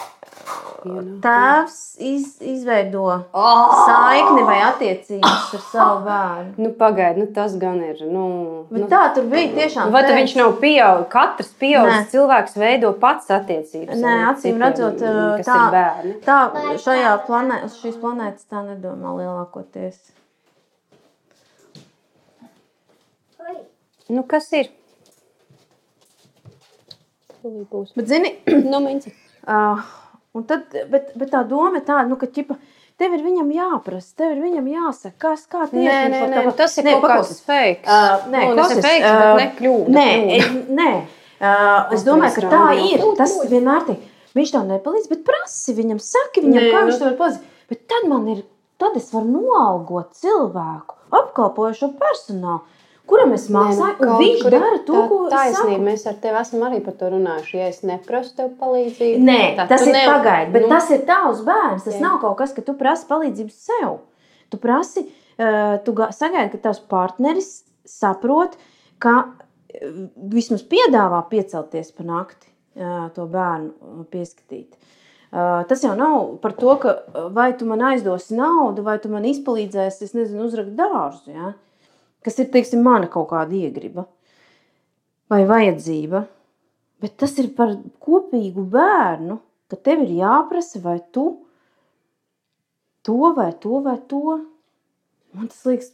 [1.21, 3.03] tēvs iz, izveido
[3.35, 6.55] saikni vai attiecības ar savu bērnu.
[6.65, 8.01] Nu, Pagaidiet, nu, tas gan ir.
[8.09, 8.25] Nu,
[8.71, 9.93] Bet nu, tā tur bija tiešām.
[9.93, 11.11] Vai viņš nav pieaugušs?
[11.13, 14.01] Katrs pieaugušs cilvēks veido pats attiecības.
[14.01, 15.05] Nē, acīm redzot,
[15.45, 16.17] tā, ir bērni.
[16.25, 16.41] tā
[16.81, 20.01] šajā planē, šīs planētas tā nedomā lielākoties.
[24.11, 24.73] Nu, kas ir?
[27.95, 28.35] Bet, zini,
[28.73, 29.13] Nu, Minci.
[29.47, 29.81] Uh,
[30.47, 32.57] tad, bet, bet tā doma ir tāda, nu, ka ķipa,
[33.01, 36.77] tev ir viņam jāprasa, tev ir viņam jāsaka, kas kā Nē, nē, nē, nu, tas
[36.79, 37.41] ir Nē, kaut kāds paklausies.
[37.49, 37.87] fake.
[37.87, 39.97] Uh, nē, nu, tas ir fake, uh, bet ne kļūda.
[39.97, 40.09] Nē,
[40.45, 40.77] kļūda.
[40.81, 40.91] nē.
[41.41, 43.05] Uh, es domāju, ka tā ir.
[43.17, 44.01] Tas vienmēr ir.
[44.37, 47.47] Viņš tev nepalīdz, bet prasi viņam, saki viņam, Nē, kā nu- viņš tev var palīdzēt.
[47.73, 48.43] Bet tad man ir,
[48.79, 52.61] tad es varu noalgot cilvēku, apkalpojošo personālu,
[53.11, 55.77] kuram es Nē, nu, maksāju, un viņš dara to, tā ko es taisnība.
[55.77, 55.87] saku.
[55.89, 57.55] Mēs ar tevi esam arī par to runājuši.
[57.61, 61.03] Ja es neprasu tev palīdzību, Nē, tad tas ir ne- pagaidi, bet nu, tas ir
[61.09, 61.85] tavs bērns.
[61.85, 62.01] Tas Jā.
[62.07, 63.99] nav kaut kas, ka tu prasi palīdzību sev.
[64.51, 65.05] Tu prasi,
[65.39, 67.51] uh, tu ga- sagaidi, ka tavs partneris
[67.87, 68.57] saprot,
[68.99, 72.47] ka uh, vismaz piedāvā piecelties pa nakti,
[72.77, 74.75] uh, to bērnu uh, pieskatīt.
[75.31, 79.09] Uh, tas jau nav par to, ka uh, vai tu man aizdosi naudu, vai tu
[79.13, 81.31] man izpalīdzēsi, es nezinu, uzrakt dārzu.
[81.31, 81.53] Ja?
[82.25, 84.05] Kas ir, teiksim, mana kaut kāda iegriba
[85.31, 86.25] vai vajadzība.
[87.01, 89.39] Bet tas ir par kopīgu bērnu,
[89.71, 91.31] ka tev ir jāprasa, vai tu
[93.07, 94.41] to vai to vai to.
[95.33, 95.93] Man tas liekas,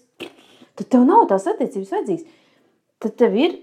[0.74, 2.42] tad tev nav tās attiecības vajadzīgas.
[3.04, 3.58] Tad tev ir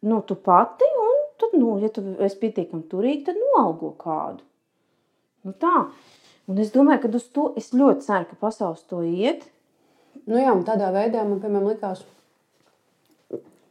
[0.00, 4.44] nu, tu pati, un tad, nu, ja tu esi pietiekami turīgi, tad noalgo kādu.
[5.46, 5.88] Nu, tā.
[6.48, 9.44] Un es domāju, ka uz to es ļoti ceru, ka pasaules to iet.
[10.26, 12.02] Nu, jā, tādā veidā man, piemēram, likās,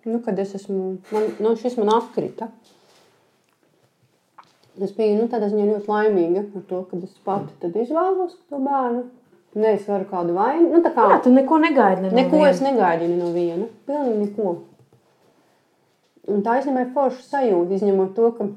[0.08, 2.48] nu, kad es esmu, man, nu, šis man atkrita.
[4.78, 9.08] Es biju nu, tādā ziņā ļoti laimīga ar to, ka es pati izvēlos to bērnu.
[9.58, 10.68] Nē, es varu kādu vainu.
[10.70, 12.04] Nu, tā kā, Jā, tu neko negaidi.
[12.04, 12.50] ne no neko viena.
[12.52, 13.66] es negaidīju ne no viena.
[13.88, 14.52] Pilnīgi neko.
[16.28, 18.48] Un tā īstenībā ir forša sajūta, izņemot to, ka,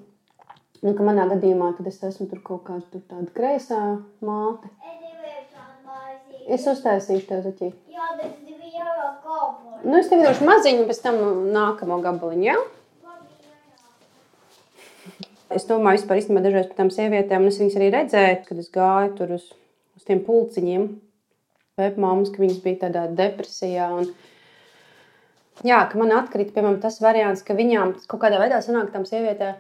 [0.83, 3.81] nu, ka manā gadījumā, kad es esmu tur kaut kāda kreisā
[4.26, 4.68] māte,
[6.57, 7.71] es uztaisīšu tev zaķi.
[7.95, 9.81] Jā, bet gribu jau kalpoju.
[9.85, 11.21] Nu, es tev došu maziņu, pēc tam
[11.55, 12.47] nākamo gabaliņu.
[12.49, 12.59] Ja?
[15.51, 18.69] Es domāju, vispār īstenībā dažreiz par tām sievietēm, un es viņas arī redzēju, kad es
[18.75, 19.49] gāju tur uz,
[19.99, 20.85] uz tiem pulciņiem.
[21.81, 23.89] Pēpmāmas, ka viņas bija tādā depresijā.
[24.03, 24.13] Un,
[25.61, 29.59] Jā, ka man atkrīt, piemēram, tas variants, ka viņām kaut kādā veidā sanāk, tam sievietēm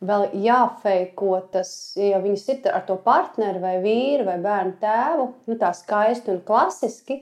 [0.00, 5.56] vēl jāfeiko tas, ja viņas ir ar to partneri vai vīru vai bērnu tēvu, nu
[5.60, 7.20] tā skaisti un klasiski,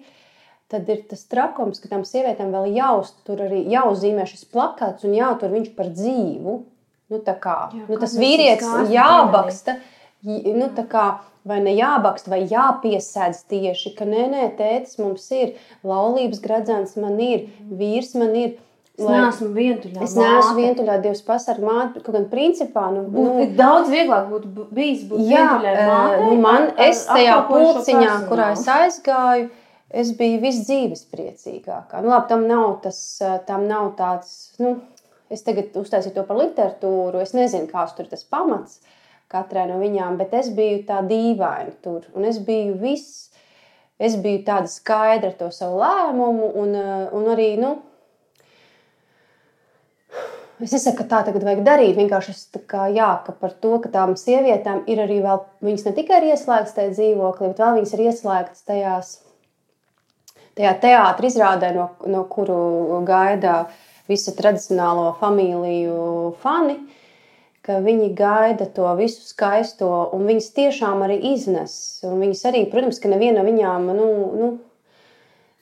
[0.71, 5.51] tad ir tas trakums, ka tam sievietēm vēl jāuztur arī jāuzzīmē šis plakāts un jātur
[5.55, 6.59] viņš par dzīvu.
[7.09, 9.79] Nu, kā, Jā, nu, tas vīrietis jābaksta,
[10.29, 11.07] j- nu, kā,
[11.49, 15.55] vai ne jābaksta, vai jāpiesēdz tieši, ka nē, nē, tētis mums ir,
[15.89, 17.47] laulības gradzens man ir,
[17.81, 18.59] vīrs man ir.
[18.99, 20.03] Es neesmu vientuļā.
[20.03, 24.67] Es neesmu vientuļā Dievs pasargā māte, kaut gan principā, nu, Nu, nu, daudz vieglāk būtu
[24.75, 29.49] bijis būt Jā, vientuļai eh, mātei nu man, ar- es tajā pulciņā, kurā es aizgāju,
[30.03, 32.03] es biju visu dzīves priecīgākā.
[32.03, 34.75] Nu, labi, tam nav, tas, eh, tam nav tāds, nu,
[35.31, 38.81] es tagad uztaisīju to par literatūru, es nezinu, kāds tur tas pamats
[39.31, 43.29] katrai no viņām, bet es biju tā dīvaina tur, un es biju viss,
[44.01, 47.77] es biju tāda skaidra ar to savu lēmumu, un, eh, un arī, nu,
[50.59, 51.95] Es nesaku, ka tā tagad vajag darīt.
[51.95, 55.93] Vienkārši es kā, jā, ka par to, ka tām sievietēm ir arī vēl, viņas ne
[55.95, 59.13] tikai ir ieslēgtas tajā dzīvoklī, bet vēl viņas ir ieslēgtas tajās,
[60.59, 63.69] tajā teātris izrādē, no, no kuru gaida
[64.11, 66.81] visu tradicionālo familiju fani.
[67.69, 71.75] Viņi gaida to visu skaisto, un viņas tiešām arī iznes.
[72.09, 74.07] Un viņas arī, protams, ka neviena no viņām, nu,
[74.41, 74.49] nu,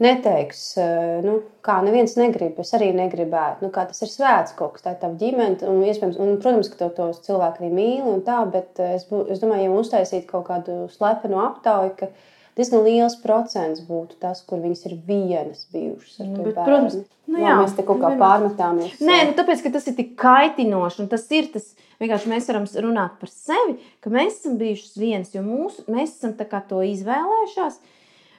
[0.02, 2.58] neteiks, eh, nu, kā neviens negrib.
[2.60, 3.64] Es arī negribētu.
[3.64, 5.58] Nu, kā tas ir svēts kaut kas, tā ir tava ģimene.
[5.70, 8.06] Un, iespējams, un, protams, ka to, tos cilvēki arī mīl.
[8.12, 12.10] un Tā, bet eh, es, es domāju, ja uztaisītu kaut kādu slepenu aptauju, ka
[12.56, 16.20] diezgan liels procents būtu tas, kur viņas ir vienas bijušas.
[16.24, 16.68] Nu, bet, bērnu.
[16.68, 19.00] protams, nu Jā, jā, mēs te kaut kā pārmetāmies.
[19.00, 21.02] Nē, nu, tāpēc, ka tas ir tik kaitinoši.
[21.04, 21.72] un Tas ir tas,
[22.04, 26.36] vienkārši mēs varam runāt par sevi, ka mēs esam bijušas viens, jo mūsu, mēs esam
[26.36, 27.80] tā to izvēlējušās.
[27.80, 27.92] Uh,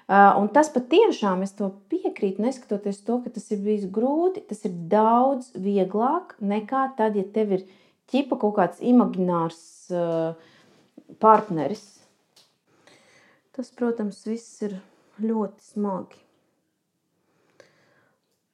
[0.08, 4.46] un tas patiešām es to piekrītu, neskatoties to, ka tas ir bijis grūti.
[4.48, 7.66] Tas ir daudz vieglāk nekā tad, ja tev ir
[8.08, 9.60] ķipa kaut kāds imaginārs
[9.92, 10.38] uh,
[11.20, 11.84] partneris.
[13.58, 14.78] Tas, protams, viss ir
[15.20, 16.22] ļoti smagi.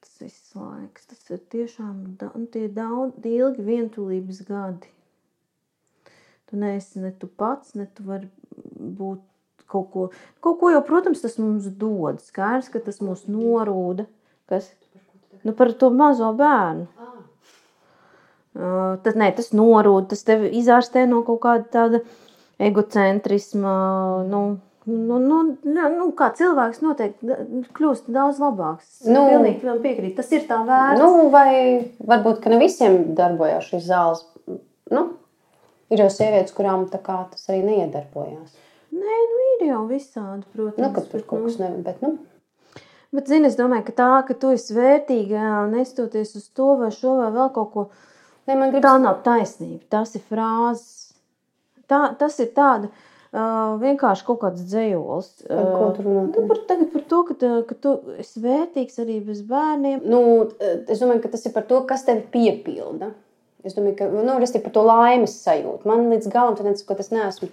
[0.02, 4.90] Tas viss laiks, tas ir tiešām da- nu, tie daudz, tie ilgi vientulības gadi.
[6.50, 8.30] Tu neesi ne tu pats, ne tu vari
[8.74, 9.22] būt
[9.70, 10.08] kaut ko.
[10.44, 12.20] Kaut ko jau, protams, tas mums dod.
[12.24, 14.06] Skaidrs, ka tas mūs norūda.
[14.50, 14.68] Kas?
[15.44, 16.86] Nu, par to mazo bērnu.
[18.54, 22.00] Uh, tas, nē, tas norūda, tas tev izārstē no kaut kāda tāda
[22.62, 23.72] egocentrisma.
[24.30, 24.42] Nu,
[24.86, 29.00] nu, nu, nu, nu, kā cilvēks noteikti kļūst daudz labāks.
[29.08, 29.24] Nu.
[29.32, 30.14] pilnīgi tam piekrītu.
[30.20, 31.02] Tas ir tā vērts.
[31.02, 31.50] Nu, vai
[31.98, 34.22] varbūt ka ne visiem darbojās šīs zāles.
[34.94, 35.08] Nu,
[35.90, 38.54] ir jau sievietes, kurām kā tas arī neiedarbojās.
[38.94, 40.84] Nē, nu, ir jau visādi, protams.
[40.84, 42.14] Nu, kad tur bet, kaut nu, kas nevienam, bet nu,
[43.14, 47.14] Bet, zini, es domāju, ka tā, ka tu esi vērtīga, nestoties uz to vai šo
[47.20, 47.84] vai vēl kaut ko,
[48.48, 49.84] ne, man tā gribas nav taisnība.
[49.94, 51.12] Tas ir frāzes.
[51.86, 55.28] Tā, tas ir tāda uh, vienkārši kaut kāds dzējols.
[55.46, 59.20] Par ko tu runā nu, par, tagad par to, ka, ka tu esi vērtīgs arī
[59.28, 60.02] bez bērniem.
[60.10, 60.22] Nu,
[60.58, 63.12] es domāju, ka tas ir par to, kas tevi piepilda.
[63.64, 65.88] Es domāju, ka nu, es par to laimes sajūtu.
[65.88, 67.48] Man līdz galam tas nesaku, ka es neesmu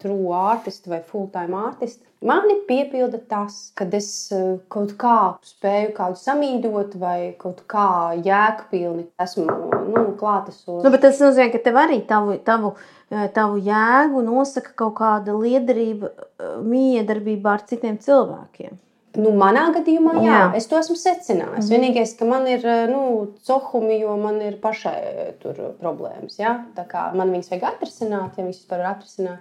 [0.00, 2.00] true artist vai full-time artist.
[2.24, 9.08] Mani piepilda tas, kad es uh, kaut kā spēju kādu samīdot vai kaut kā jēgpilni
[9.20, 10.84] esmu nu, klātesoša.
[10.86, 12.72] Nu, bet tas nozīmē, ka tev arī tavu, tavu,
[13.10, 18.78] eh, tavu jēgu nosaka kaut kāda liederība, eh, miedarbībā ar citiem cilvēkiem.
[19.20, 20.44] Nu, manā gadījumā, jā, jā.
[20.56, 21.66] Es to esmu secinājis.
[21.66, 21.72] Mm -hmm.
[21.74, 26.38] Vienīgais, ka man ir nu, cohumi, jo man ir pašai tur problēmas.
[26.38, 26.64] Ja?
[26.76, 29.38] Tā kā man viņas vajag atrisināt, ja viņas vispār var atrisināt.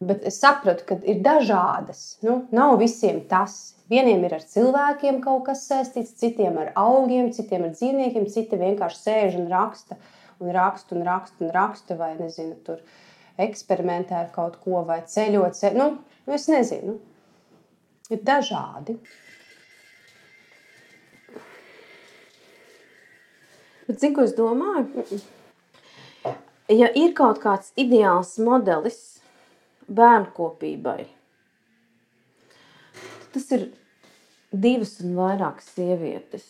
[0.00, 2.18] Bet es sapratu, ka ir dažādas.
[2.22, 3.74] Nu, nav visiem tas.
[3.90, 8.96] Vieniem ir ar cilvēkiem kaut kas saistīts, citiem ar augiem, citiem ar dzīvniekiem, citi vienkārši
[8.96, 9.96] sēž un raksta,
[10.40, 12.80] un raksta, un raksta, un raksta, vai nezinu, tur
[13.36, 15.54] eksperimentē ar kaut ko, vai ceļot.
[15.54, 15.72] Ce...
[15.76, 16.96] Nu, es nezinu.
[18.10, 18.96] Ir dažādi.
[23.86, 25.20] Bet, zini, ko es domāju?
[26.70, 28.98] Ja ir kaut kāds ideāls modelis
[29.90, 31.08] bērnu kopībai,
[32.94, 33.66] tad tas ir
[34.50, 36.46] divas un vairākas sievietes.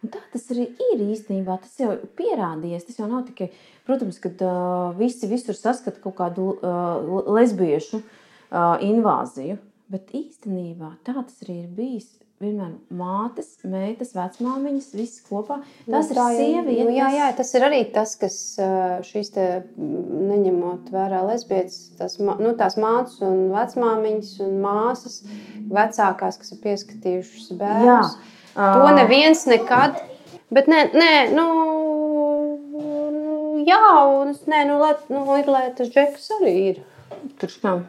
[0.00, 1.58] Un tā tas arī ir īstenībā.
[1.62, 2.86] Tas jau ir pierādījies.
[2.88, 3.50] Tas jau nav tikai,
[3.84, 8.19] protams, kad uh, visi visur saskata kaut kādu uh, lesbiešu uh,
[8.52, 9.58] invāziju.
[9.90, 15.58] Bet īstenībā tā tas arī ir bijis vienmēr mātes, meitas, vecmāmiņas, visas kopā.
[15.84, 16.86] Tas Nu, ir sievietes.
[16.86, 18.36] Nu, jā, jā, tas ir arī tas, kas
[19.10, 25.20] šīs te, mm, neņemot vērā lesbietes, tas, nu, tās mātes un vecmāmiņas un māsas,
[25.68, 28.16] vecākās, kas ir pieskatījušas bērnus.
[28.56, 30.00] To neviens nekad.
[30.50, 31.46] Bet nē, nē nu,
[33.68, 33.84] jā,
[34.16, 36.84] un es, nē, nu, lai, nu, ir, lai tas džeks arī ir.
[37.38, 37.84] Tur skam.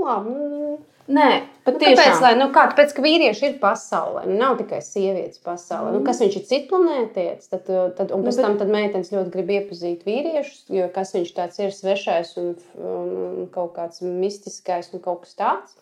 [0.00, 0.78] Nu, labi, nu,
[1.10, 1.28] Nē,
[1.66, 1.96] Nu, patiešām.
[1.98, 5.90] Kāpēc, lai, nu, kā, tāpēc, ka vīrieši ir pasaulē, nu, nav tikai sievietes pasaulē.
[5.96, 7.66] Nu, kas viņš ir citplanētietis, tad,
[7.98, 11.74] tad, un pēc tam tad meitenes ļoti grib iepazīt vīriešus, jo kas viņš tāds ir
[11.74, 13.10] svešais un, un,
[13.42, 15.74] un kaut kāds mistiskais un kaut kas tāds.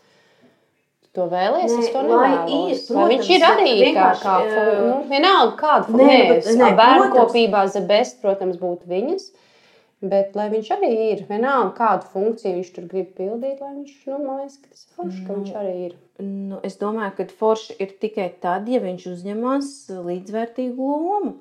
[1.16, 5.54] To vēlēsies, Nē, es to Vai viņš ir bet arī kā, kā fu- nu, vienalga
[5.60, 7.20] kāda Nē, nē, bet- nē, bērnu protams.
[7.20, 9.28] kopībā the best, protams, būtu viņas.
[10.00, 14.18] Bet, lai viņš arī ir, vienalga kādu funkciju viņš tur grib pildīt, lai viņš, nu,
[14.22, 15.96] man liekas, ka tas ir forši, ka viņš arī ir.
[16.22, 19.72] Nu, es domāju, ka forši ir tikai tad, ja viņš uzņemas
[20.06, 21.32] līdzvērtīgu lomu.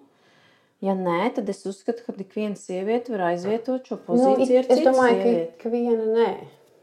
[0.81, 4.59] Ja nē, tad es uzskatu, ka tik viena sieviete var aizvietot šo Nu, pozīciju.
[4.65, 6.27] it- es domāju, ka, ka viena nē,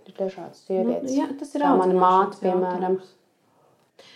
[0.07, 1.11] ir dažādas sievietes.
[1.11, 2.99] Nu, jā, tas ir Tā mana audzināšanas māte, piemēram.
[2.99, 3.13] jautājums.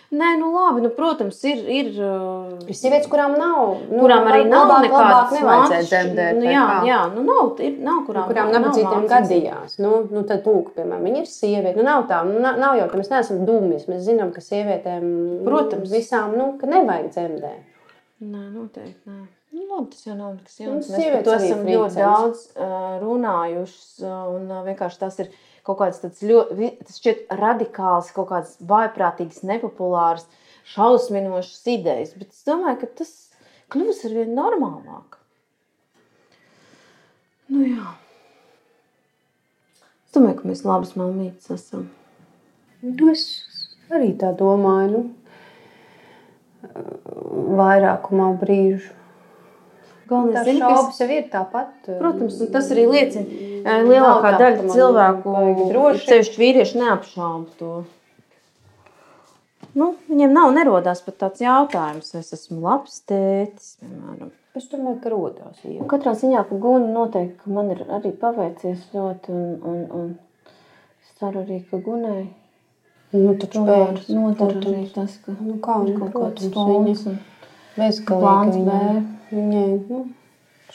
[0.09, 1.59] Nē, nu labi, nu, protams, ir.
[1.69, 6.39] ir uh, Ir sievietes, kurām nav, nu, kurām arī nav labāk- nekādas nevajadzētu dzemdēt.
[6.39, 9.11] Nu, jā, jā, nu nav, ir, nav kurām, kurām nav nabadzīgiem mātes.
[9.13, 9.75] gadījās.
[9.77, 11.77] Nu, nu, tad, lūk, piemēram, viņi ir sieviete.
[11.77, 13.85] Nu, nav tā, nu, nav, jau tā, mēs neesam dūmis.
[13.91, 15.05] Mēs zinām, ka sievietēm
[15.45, 15.91] Protams.
[15.93, 17.61] visām nu, ka nevajag dzemdēt.
[18.19, 19.05] Nē, noteikti.
[19.05, 19.27] Nē.
[19.53, 20.89] Nu, labi, tas jau nav nekas Nu, jauns.
[20.89, 23.79] Mēs par to esam ļoti daudz uh, runājuši.
[24.03, 25.29] Uh, un, uh, vienkārši tas ir
[25.69, 30.25] kaut kāds tāds ļoti, tas šķiet radikāls, kaut kāds vājprātīgs, nepopulārs,
[30.73, 32.15] šausminošs idejas.
[32.17, 33.13] Bet es domāju, ka tas
[33.73, 35.19] kļūs ar vien normālāk.
[37.49, 37.95] Nu, jā.
[40.09, 41.87] Es domāju, ka mēs labas mamītes esam.
[42.81, 43.25] Nu, es
[43.93, 45.03] arī tā domāju.
[45.05, 45.19] Nu,
[47.59, 48.98] vairākumā brīžu.
[50.09, 51.69] Galvenais, Tā zini, kas- šaubas jau ir tāpat.
[51.99, 53.25] Protams, tas arī liecina,
[53.63, 55.35] ka lielākā daļa cilvēku,
[56.07, 57.71] sevišķi vīrieši, neapšauba to.
[59.77, 63.75] Nu, viņiem nav nerodās pat tāds jautājums, vai es esmu labs tētis.
[63.83, 64.31] Piemēram.
[64.57, 65.59] Es domāju, ka rodās.
[65.63, 65.85] Jā.
[65.91, 70.09] Katrā ziņā, Guna noteikti ka man ir arī paveicies ļoti, un, un, un
[71.05, 72.27] es ceru arī, ka Gunai
[73.13, 74.91] Nu, taču arī protams.
[74.93, 77.05] tas, ka Nu, kā, ir kaut kāds plāns.
[77.09, 77.19] un-
[77.77, 79.18] Bezgalīgi Plāns viņa, B.
[79.31, 80.01] viņai, nu,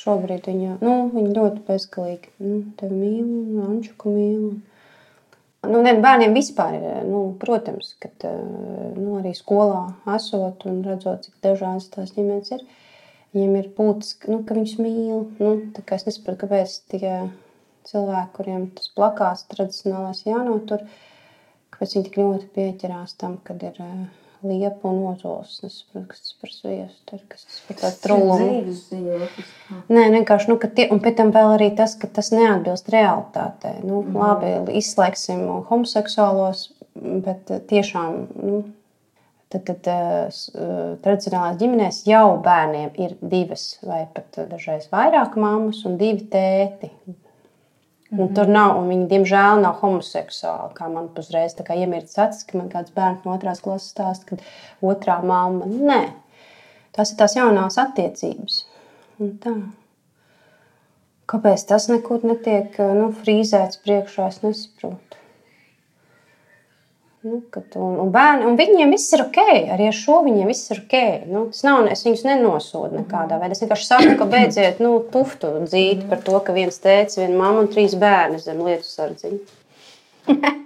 [0.00, 2.32] šobrīd viņa, nu, viņa ļoti bezgalīgi.
[2.42, 4.46] Nu, tevi mīl, un Ančuku mīl.
[5.64, 9.86] Nu, ne, bērniem vispār ir, nu, protams, ka nu, arī skolā
[10.16, 12.66] esot un redzot, cik dažādas tās ģimenes ir,
[13.32, 15.24] viņiem ir būtiski, nu, ka viņus mīl.
[15.40, 17.14] Nu, es nesaprotu, kāpēc tie
[17.88, 20.84] cilvēki, kuriem tas plakāts tradicionālais jānotur,
[21.72, 24.04] kāpēc viņi tik ļoti pieķerās tam, kad ir uh,
[24.44, 25.56] liepa un ozols.
[25.66, 29.80] Es saprotu, kas tas par sviestu ir, kas tas par tādu kā.
[29.88, 33.76] Nē, vienkārši, nu, ka tie, un pēc tam vēl arī tas, ka tas neatbilst realitātei.
[33.82, 34.20] Nu, mm.
[34.20, 38.62] Labi, izslēgsim homoseksuālos, bet eh, tiešām, nu,
[39.52, 40.40] tad, tad eh,
[41.04, 46.92] tradicionālās ģimenēs jau bērniem ir divas vai pat dažreiz vairāk mammas un divi tēti.
[48.14, 50.74] Un tur nav, un viņi, diemžēl, nav homoseksuāli.
[50.76, 55.16] Kā man uzreiz iemirst acis, ka man kāds bērns no otrās klases stāsta, ka otrā
[55.26, 55.66] mamma.
[55.66, 56.02] Nē,
[56.94, 58.60] tās ir tās jaunās attiecības.
[61.30, 65.23] Kāpēc tas nekur netiek nu, frīzēts priekšā, es nesaprotu.
[67.24, 69.38] Nu, kad, un, un, bērni, un viņiem viss ir ok,
[69.72, 70.96] arī ar šo viņiem viss ir ok.
[71.24, 73.56] Nu, tas nav, es viņus nenosodu nekādā veidā.
[73.56, 77.64] Es vienkārši saku, ka beidziet nu, tuftu dzīt par to, ka viens tēvs, viena mamma
[77.64, 79.40] un trīs bērni zem lietu sardziņa.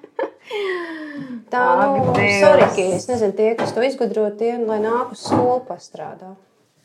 [1.53, 5.61] Tā nu, sorry, ka es nezinu, tie, kas to izgudro, tie, lai nāk uz skolu
[5.69, 6.35] pastrādā.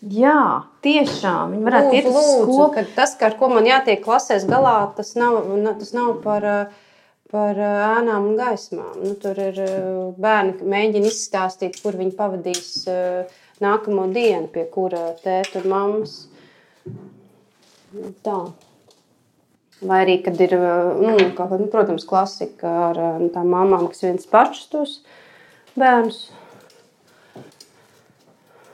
[0.04, 1.54] Jā, tiešām.
[1.56, 2.70] Viņi varētu iet uz skolu.
[2.76, 6.58] ka tas, ar ko man jātiek klasēs galā, tas nav, na- tas nav par, ā,
[7.34, 9.00] par ā, ēnām un gaismām.
[9.02, 9.70] Nu, tur ir ā,
[10.22, 13.00] bērni, mēģina izstāstīt, kur viņi pavadīs ā,
[13.64, 16.20] nākamo dienu, pie kura tēta un mammas.
[18.26, 18.38] Tā.
[19.84, 24.30] Vai arī, kad ir, nu, kā, nu, protams, klasika ar ā, tām mamām, kas viens
[24.30, 24.96] pašas tos
[25.76, 26.24] bērnus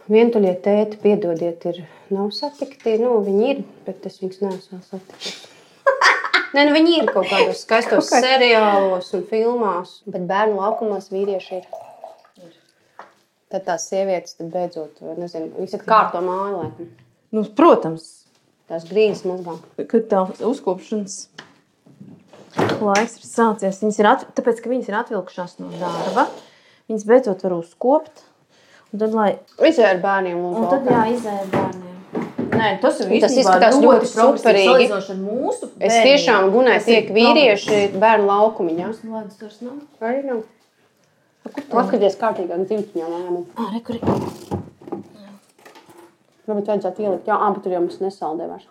[0.10, 2.96] Vientuļie tēti, piedodiet, ir nav satikti.
[2.98, 5.49] Nu, viņi ir, bet es viņus neesmu satikusi.
[6.56, 8.24] Nē, nu, viņi ir kaut kādos skaistos okay.
[8.26, 11.68] seriālos un filmās, bet bērnu laukumos vīrieši ir.
[13.50, 16.90] Tad tās sievietes, tad beidzot, nezinu, viņas ir kārto māju, laikam.
[17.34, 18.10] Nu, protams,
[18.70, 19.56] Tās grīdas mazgā.
[19.90, 21.16] kad tā uzkopšanas
[22.78, 24.26] laiks ir sācies, viņas ir at...
[24.38, 26.28] tāpēc, ka viņas ir atvilkušās no darba.
[26.92, 28.26] viņas beidzot var uzkopt.
[28.94, 29.32] Un tad, lai,
[29.70, 31.89] Izvēr bērniem un, un tad jā, izēja bērniem.
[32.60, 34.88] Nē, tas Tas izskatās ļoti superīgi.
[35.20, 38.90] mūsu Es tiešām gunēju, Tas ir tiek vīrieši bērnu laukumiņā.
[39.14, 39.78] Ledus tur nav.
[40.04, 40.42] Arī nav.
[41.70, 43.46] Paskaties kārtīgāk dzīvtiņā lēmumu.
[43.56, 43.96] Ā, re, kur?
[46.50, 48.68] Varbūt vajadzētu ielikt, jā, bet tur jau mums nesaldē vairs.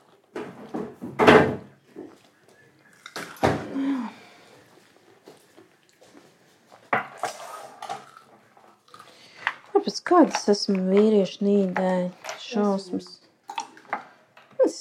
[9.73, 11.95] Kāpēc kādas esmu vīriešu nīdē?
[12.43, 13.15] Šausmas.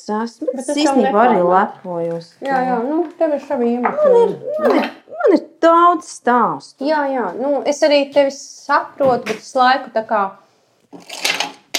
[0.08, 2.28] Es esmu, bet es īstenībā arī lepojos.
[2.40, 4.20] Jā, jā, nu, tev ir šādi iemesli.
[4.64, 6.86] Man ir, man ir daudz stāstu.
[6.88, 10.22] Jā, jā, nu, es arī tevi saprotu, bet es laiku tā kā.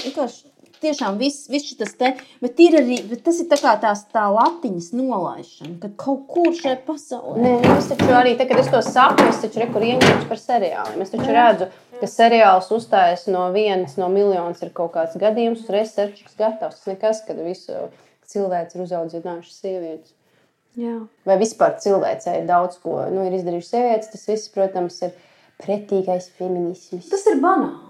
[0.02, 0.44] Vienkārši
[0.82, 2.10] tiešām viss, viss šis te,
[2.44, 6.50] bet ir arī, bet tas ir tā kā tās tā latiņas nolaišana, kad kaut kur
[6.58, 7.38] šai pasaulē.
[7.46, 11.00] Nē, es taču arī, tā, kad es to saku, es taču rekur ieņemšu par seriāliem.
[11.06, 16.36] Es taču redzu, ka seriāls uzstājas no vienas no miljonas ir kaut kāds gadījums, serčuks
[16.36, 16.84] gatavs.
[16.84, 17.88] Tas nekas, kad visu
[18.32, 20.14] cilvēks ir uzaudzinājuši sievietes.
[20.78, 20.94] Jā.
[21.26, 25.14] Vai vispār cilvēcei ir daudz ko nu, ir izdarījuši sievietes, tas viss, protams, ir
[25.58, 27.08] pretīgais feminisms.
[27.10, 27.84] Tas ir banāli.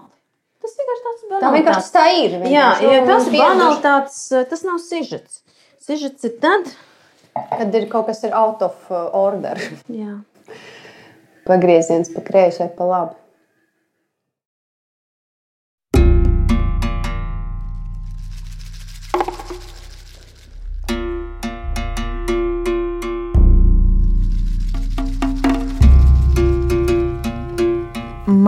[0.59, 1.55] Tas vienkārši tāds tā banāls.
[1.59, 2.31] vienkārši tā ir.
[2.31, 2.87] Jā, vienkārši.
[2.89, 4.17] ja Un tas ir pieraduši, banalitātes,
[4.49, 5.41] tas nav sižets.
[5.85, 6.71] Sižets ir tad,
[7.39, 9.59] Kad ir kaut kas ir out of uh, order.
[9.87, 10.17] jā.
[11.47, 13.15] Pagrieziens pa kreisi vai pa labi.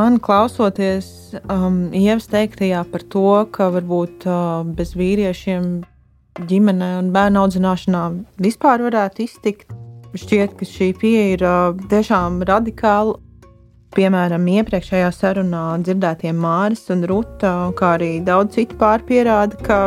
[0.02, 1.08] Man klausoties
[1.54, 5.68] um, ievas teiktajā par to, ka varbūt uh, bez vīriešiem
[6.50, 8.02] ģimenē un bērnu audzināšanā
[8.42, 9.76] vispār varētu iztikt,
[10.18, 13.20] šķiet, ka šī pieeja ir uh, tiešām radikāla.
[13.94, 19.82] Piemēram, iepriekšējā sarunā dzirdētie Māris un Ruta, kā arī daudz citu pāri pierāda, ka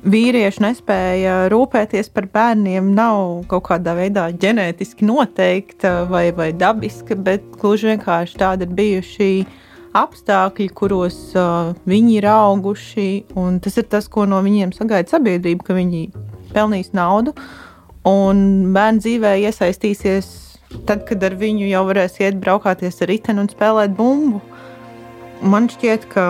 [0.00, 7.44] vīrieši nespēja rūpēties par bērniem, nav kaut kādā veidā ģenētiski noteikta vai, vai dabiska, bet
[7.60, 9.30] gluži vienkārši tādi ir bijuši
[10.00, 13.08] apstākļi, kuros uh, viņi ir auguši.
[13.64, 16.04] Tas ir tas, ko no viņiem sagaida sabiedrība, ka viņi
[16.54, 17.34] pelnīs naudu
[18.06, 20.30] un bērnu dzīvē iesaistīsies
[20.86, 24.40] tad, kad ar viņu jau varēs iet braukāties ar riteni un spēlēt bumbu.
[25.40, 26.24] Man šķiet, ka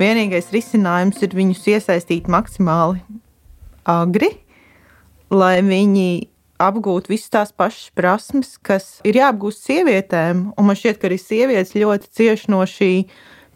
[0.00, 3.02] Vienīgais risinājums ir viņus iesaistīt maksimāli
[3.84, 4.30] agri,
[5.28, 6.06] lai viņi
[6.60, 10.46] apgūtu visas tās pašas prasmes, kas ir jāapgūst sievietēm.
[10.56, 12.90] Un man šķiet, ka arī sievietes ļoti cieši no šī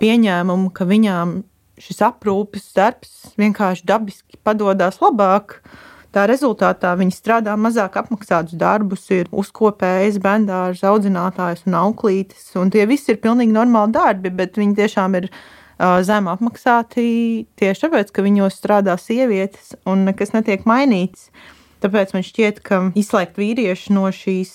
[0.02, 1.38] pieņēmuma, ka viņām
[1.80, 5.58] šis aprūpes darbs vienkārši dabiski padodas labāk.
[6.14, 12.52] Tā rezultātā viņi strādā mazāk apmaksātus darbus, ir uzkopējis, bērns, audzinātājs un auklītis.
[12.60, 15.32] Un tie visi ir pilnīgi normāli darbi, bet viņi tiešām ir
[15.78, 21.30] zem apmaksāti tieši tāpēc, ka viņos strādā sievietes un nekas netiek mainīts.
[21.84, 24.54] Tāpēc man šķiet, ka izslēgt vīriešu no šīs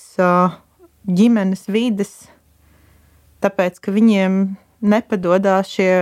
[1.06, 2.14] ģimenes vides,
[3.44, 4.40] tāpēc ka viņiem
[4.80, 5.92] nepadodas šie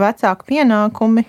[0.00, 1.26] vecāku pienākumi,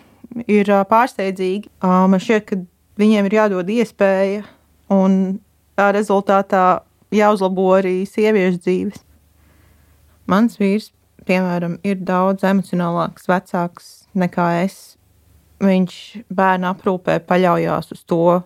[0.48, 1.70] ir pārsteidzīgi.
[1.84, 2.58] Man šķiet, ka
[3.00, 4.48] viņiem ir jādod iespēja,
[4.94, 5.38] un
[5.78, 6.84] tā rezultātā
[7.14, 9.04] jāuzlabo arī sieviešu dzīves.
[10.30, 10.90] Mans vīrs,
[11.28, 14.80] piemēram, ir daudz emocionālāks, vecāks nekā es.
[15.64, 15.98] Viņš
[16.34, 18.42] bērnu aprūpē paļaujas uz to,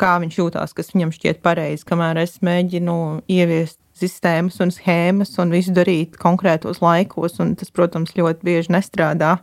[0.00, 2.96] kā viņš jūtas, kas viņam šķiet pareizi, kamēr es mēģinu
[3.32, 9.36] ieviest sistēmas un schēmas un visu darīt konkrētos laikos, un tas, protams, ļoti bieži nestrādā.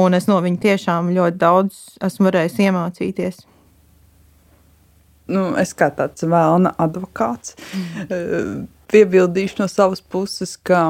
[0.00, 3.44] Un es no viņa tiešām ļoti daudz esmu varējis iemācīties.
[5.32, 8.66] nu, es kā tāds vēlna advokāts mm.
[8.92, 10.84] piebildīšu no savas puses, ka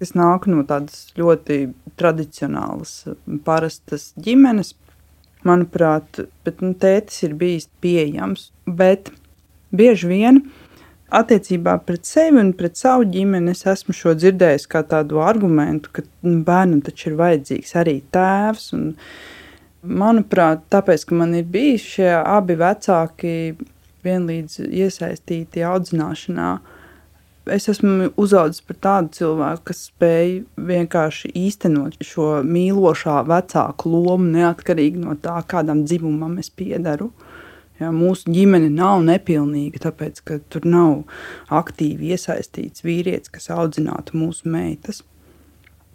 [0.00, 1.70] es nāku no tādas ļoti
[2.00, 3.04] tradicionālas,
[3.46, 4.74] parastas ģimenes.
[5.46, 9.08] Manuprāt, bet, nu, tētis ir bijis pieejams, bet
[9.72, 10.42] bieži vien
[11.16, 16.04] attiecībā pret sevi un pret savu ģimeni es esmu šo dzirdējis kā tādu argumentu, ka
[16.26, 18.72] nu, bērnam taču ir vajadzīgs arī tēvs.
[18.76, 18.90] Un,
[19.80, 23.54] Manuprāt, tāpēc, ka man ir bijis šie abi vecāki
[24.04, 26.50] vienlīdz iesaistīti audzināšanā,
[27.52, 30.32] es esmu uzaugusi par tādu cilvēku, kas spēj
[30.70, 37.10] vienkārši īstenot šo mīlošā vecāku lomu, neatkarīgi no tā, kādam dzimumam es piedaru.
[37.80, 40.98] Ja, mūsu ģimene nav nepilnīga, tāpēc, ka tur nav
[41.60, 45.00] aktīvi iesaistīts vīrietis, kas audzinātu mūsu meitas.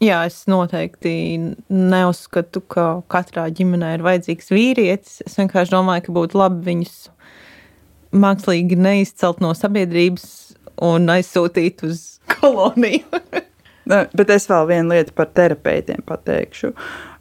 [0.03, 1.11] Jā, es noteikti
[1.71, 5.21] neuzskatu, ka katrā ģimenē ir vajadzīgs vīrietis.
[5.23, 6.97] Es vienkārši domāju, ka būtu labi viņus
[8.15, 10.25] mākslīgi neizcelt no sabiedrības
[10.83, 12.05] un aizsūtīt uz
[12.39, 13.21] koloniju.
[14.17, 16.71] Bet es vēl vienu lietu par terapeitiem pateikšu.
[16.73, 17.15] Uh,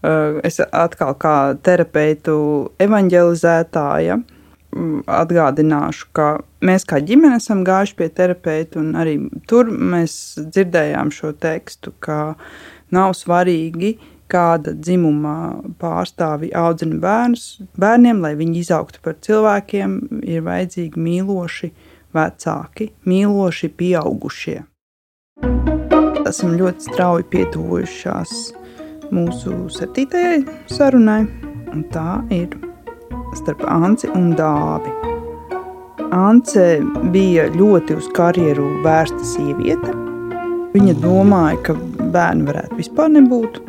[0.45, 1.35] Es atkal kā
[1.65, 2.37] terapeitu
[2.83, 6.27] evanģelizētāja mm, atgādināšu, ka
[6.65, 9.17] mēs kā ģimene esam gājuši pie terapeita, un arī
[9.49, 12.35] tur mēs dzirdējām šo tekstu, ka
[12.93, 13.95] nav svarīgi,
[14.29, 17.49] kāda dzimuma pārstāvi audzina bērnus,
[17.81, 21.73] bērniem, lai viņi izaugtu par cilvēkiem, ir vajadzīgi mīloši
[22.15, 24.61] vecāki, mīloši pieaugušie.
[26.25, 28.37] Esam ļoti strauji pietuvojušās
[29.15, 31.25] mūsu septītajai sarunai,
[31.75, 32.55] un tā ir
[33.39, 34.93] starp Anci un Dāvi.
[36.15, 36.65] Ance
[37.15, 39.95] bija ļoti uz karjeru vērsta sieviete.
[40.75, 41.77] Viņa domāja, ka
[42.15, 43.61] bērni varētu vispār nebūt.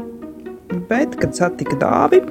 [0.90, 2.22] Bet, kad satika Dāvi,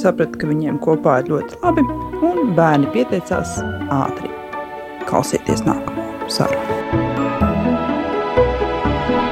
[0.00, 1.88] saprata, ka viņiem kopā ir ļoti labi,
[2.28, 3.58] un bērni pieteicās
[3.92, 4.41] ātri.
[5.08, 6.78] Klausieties nākamo sarunu.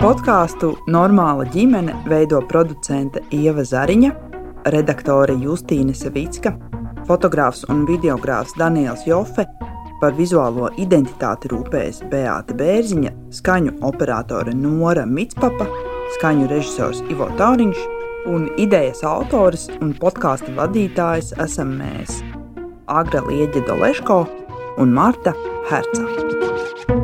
[0.01, 4.11] Podkāstu Normāla ģimene veido producente Ieva Zariņa,
[4.73, 6.55] redaktore Justīna Savicka,
[7.05, 9.45] fotogrāfs un videogrāfs Daniels Jofe,
[10.01, 15.69] par vizuālo identitāti rūpējas Beāta Bērziņa, skaņu operatore Nora Mitspapa,
[16.17, 17.85] skaņu režisors Ivo Tauriņš
[18.33, 22.23] un idejas autors un podkāstu vadītājs esam mēs,
[22.89, 24.23] Agra Lieģe Doleško
[24.81, 25.35] un Marta
[25.71, 27.00] Herca.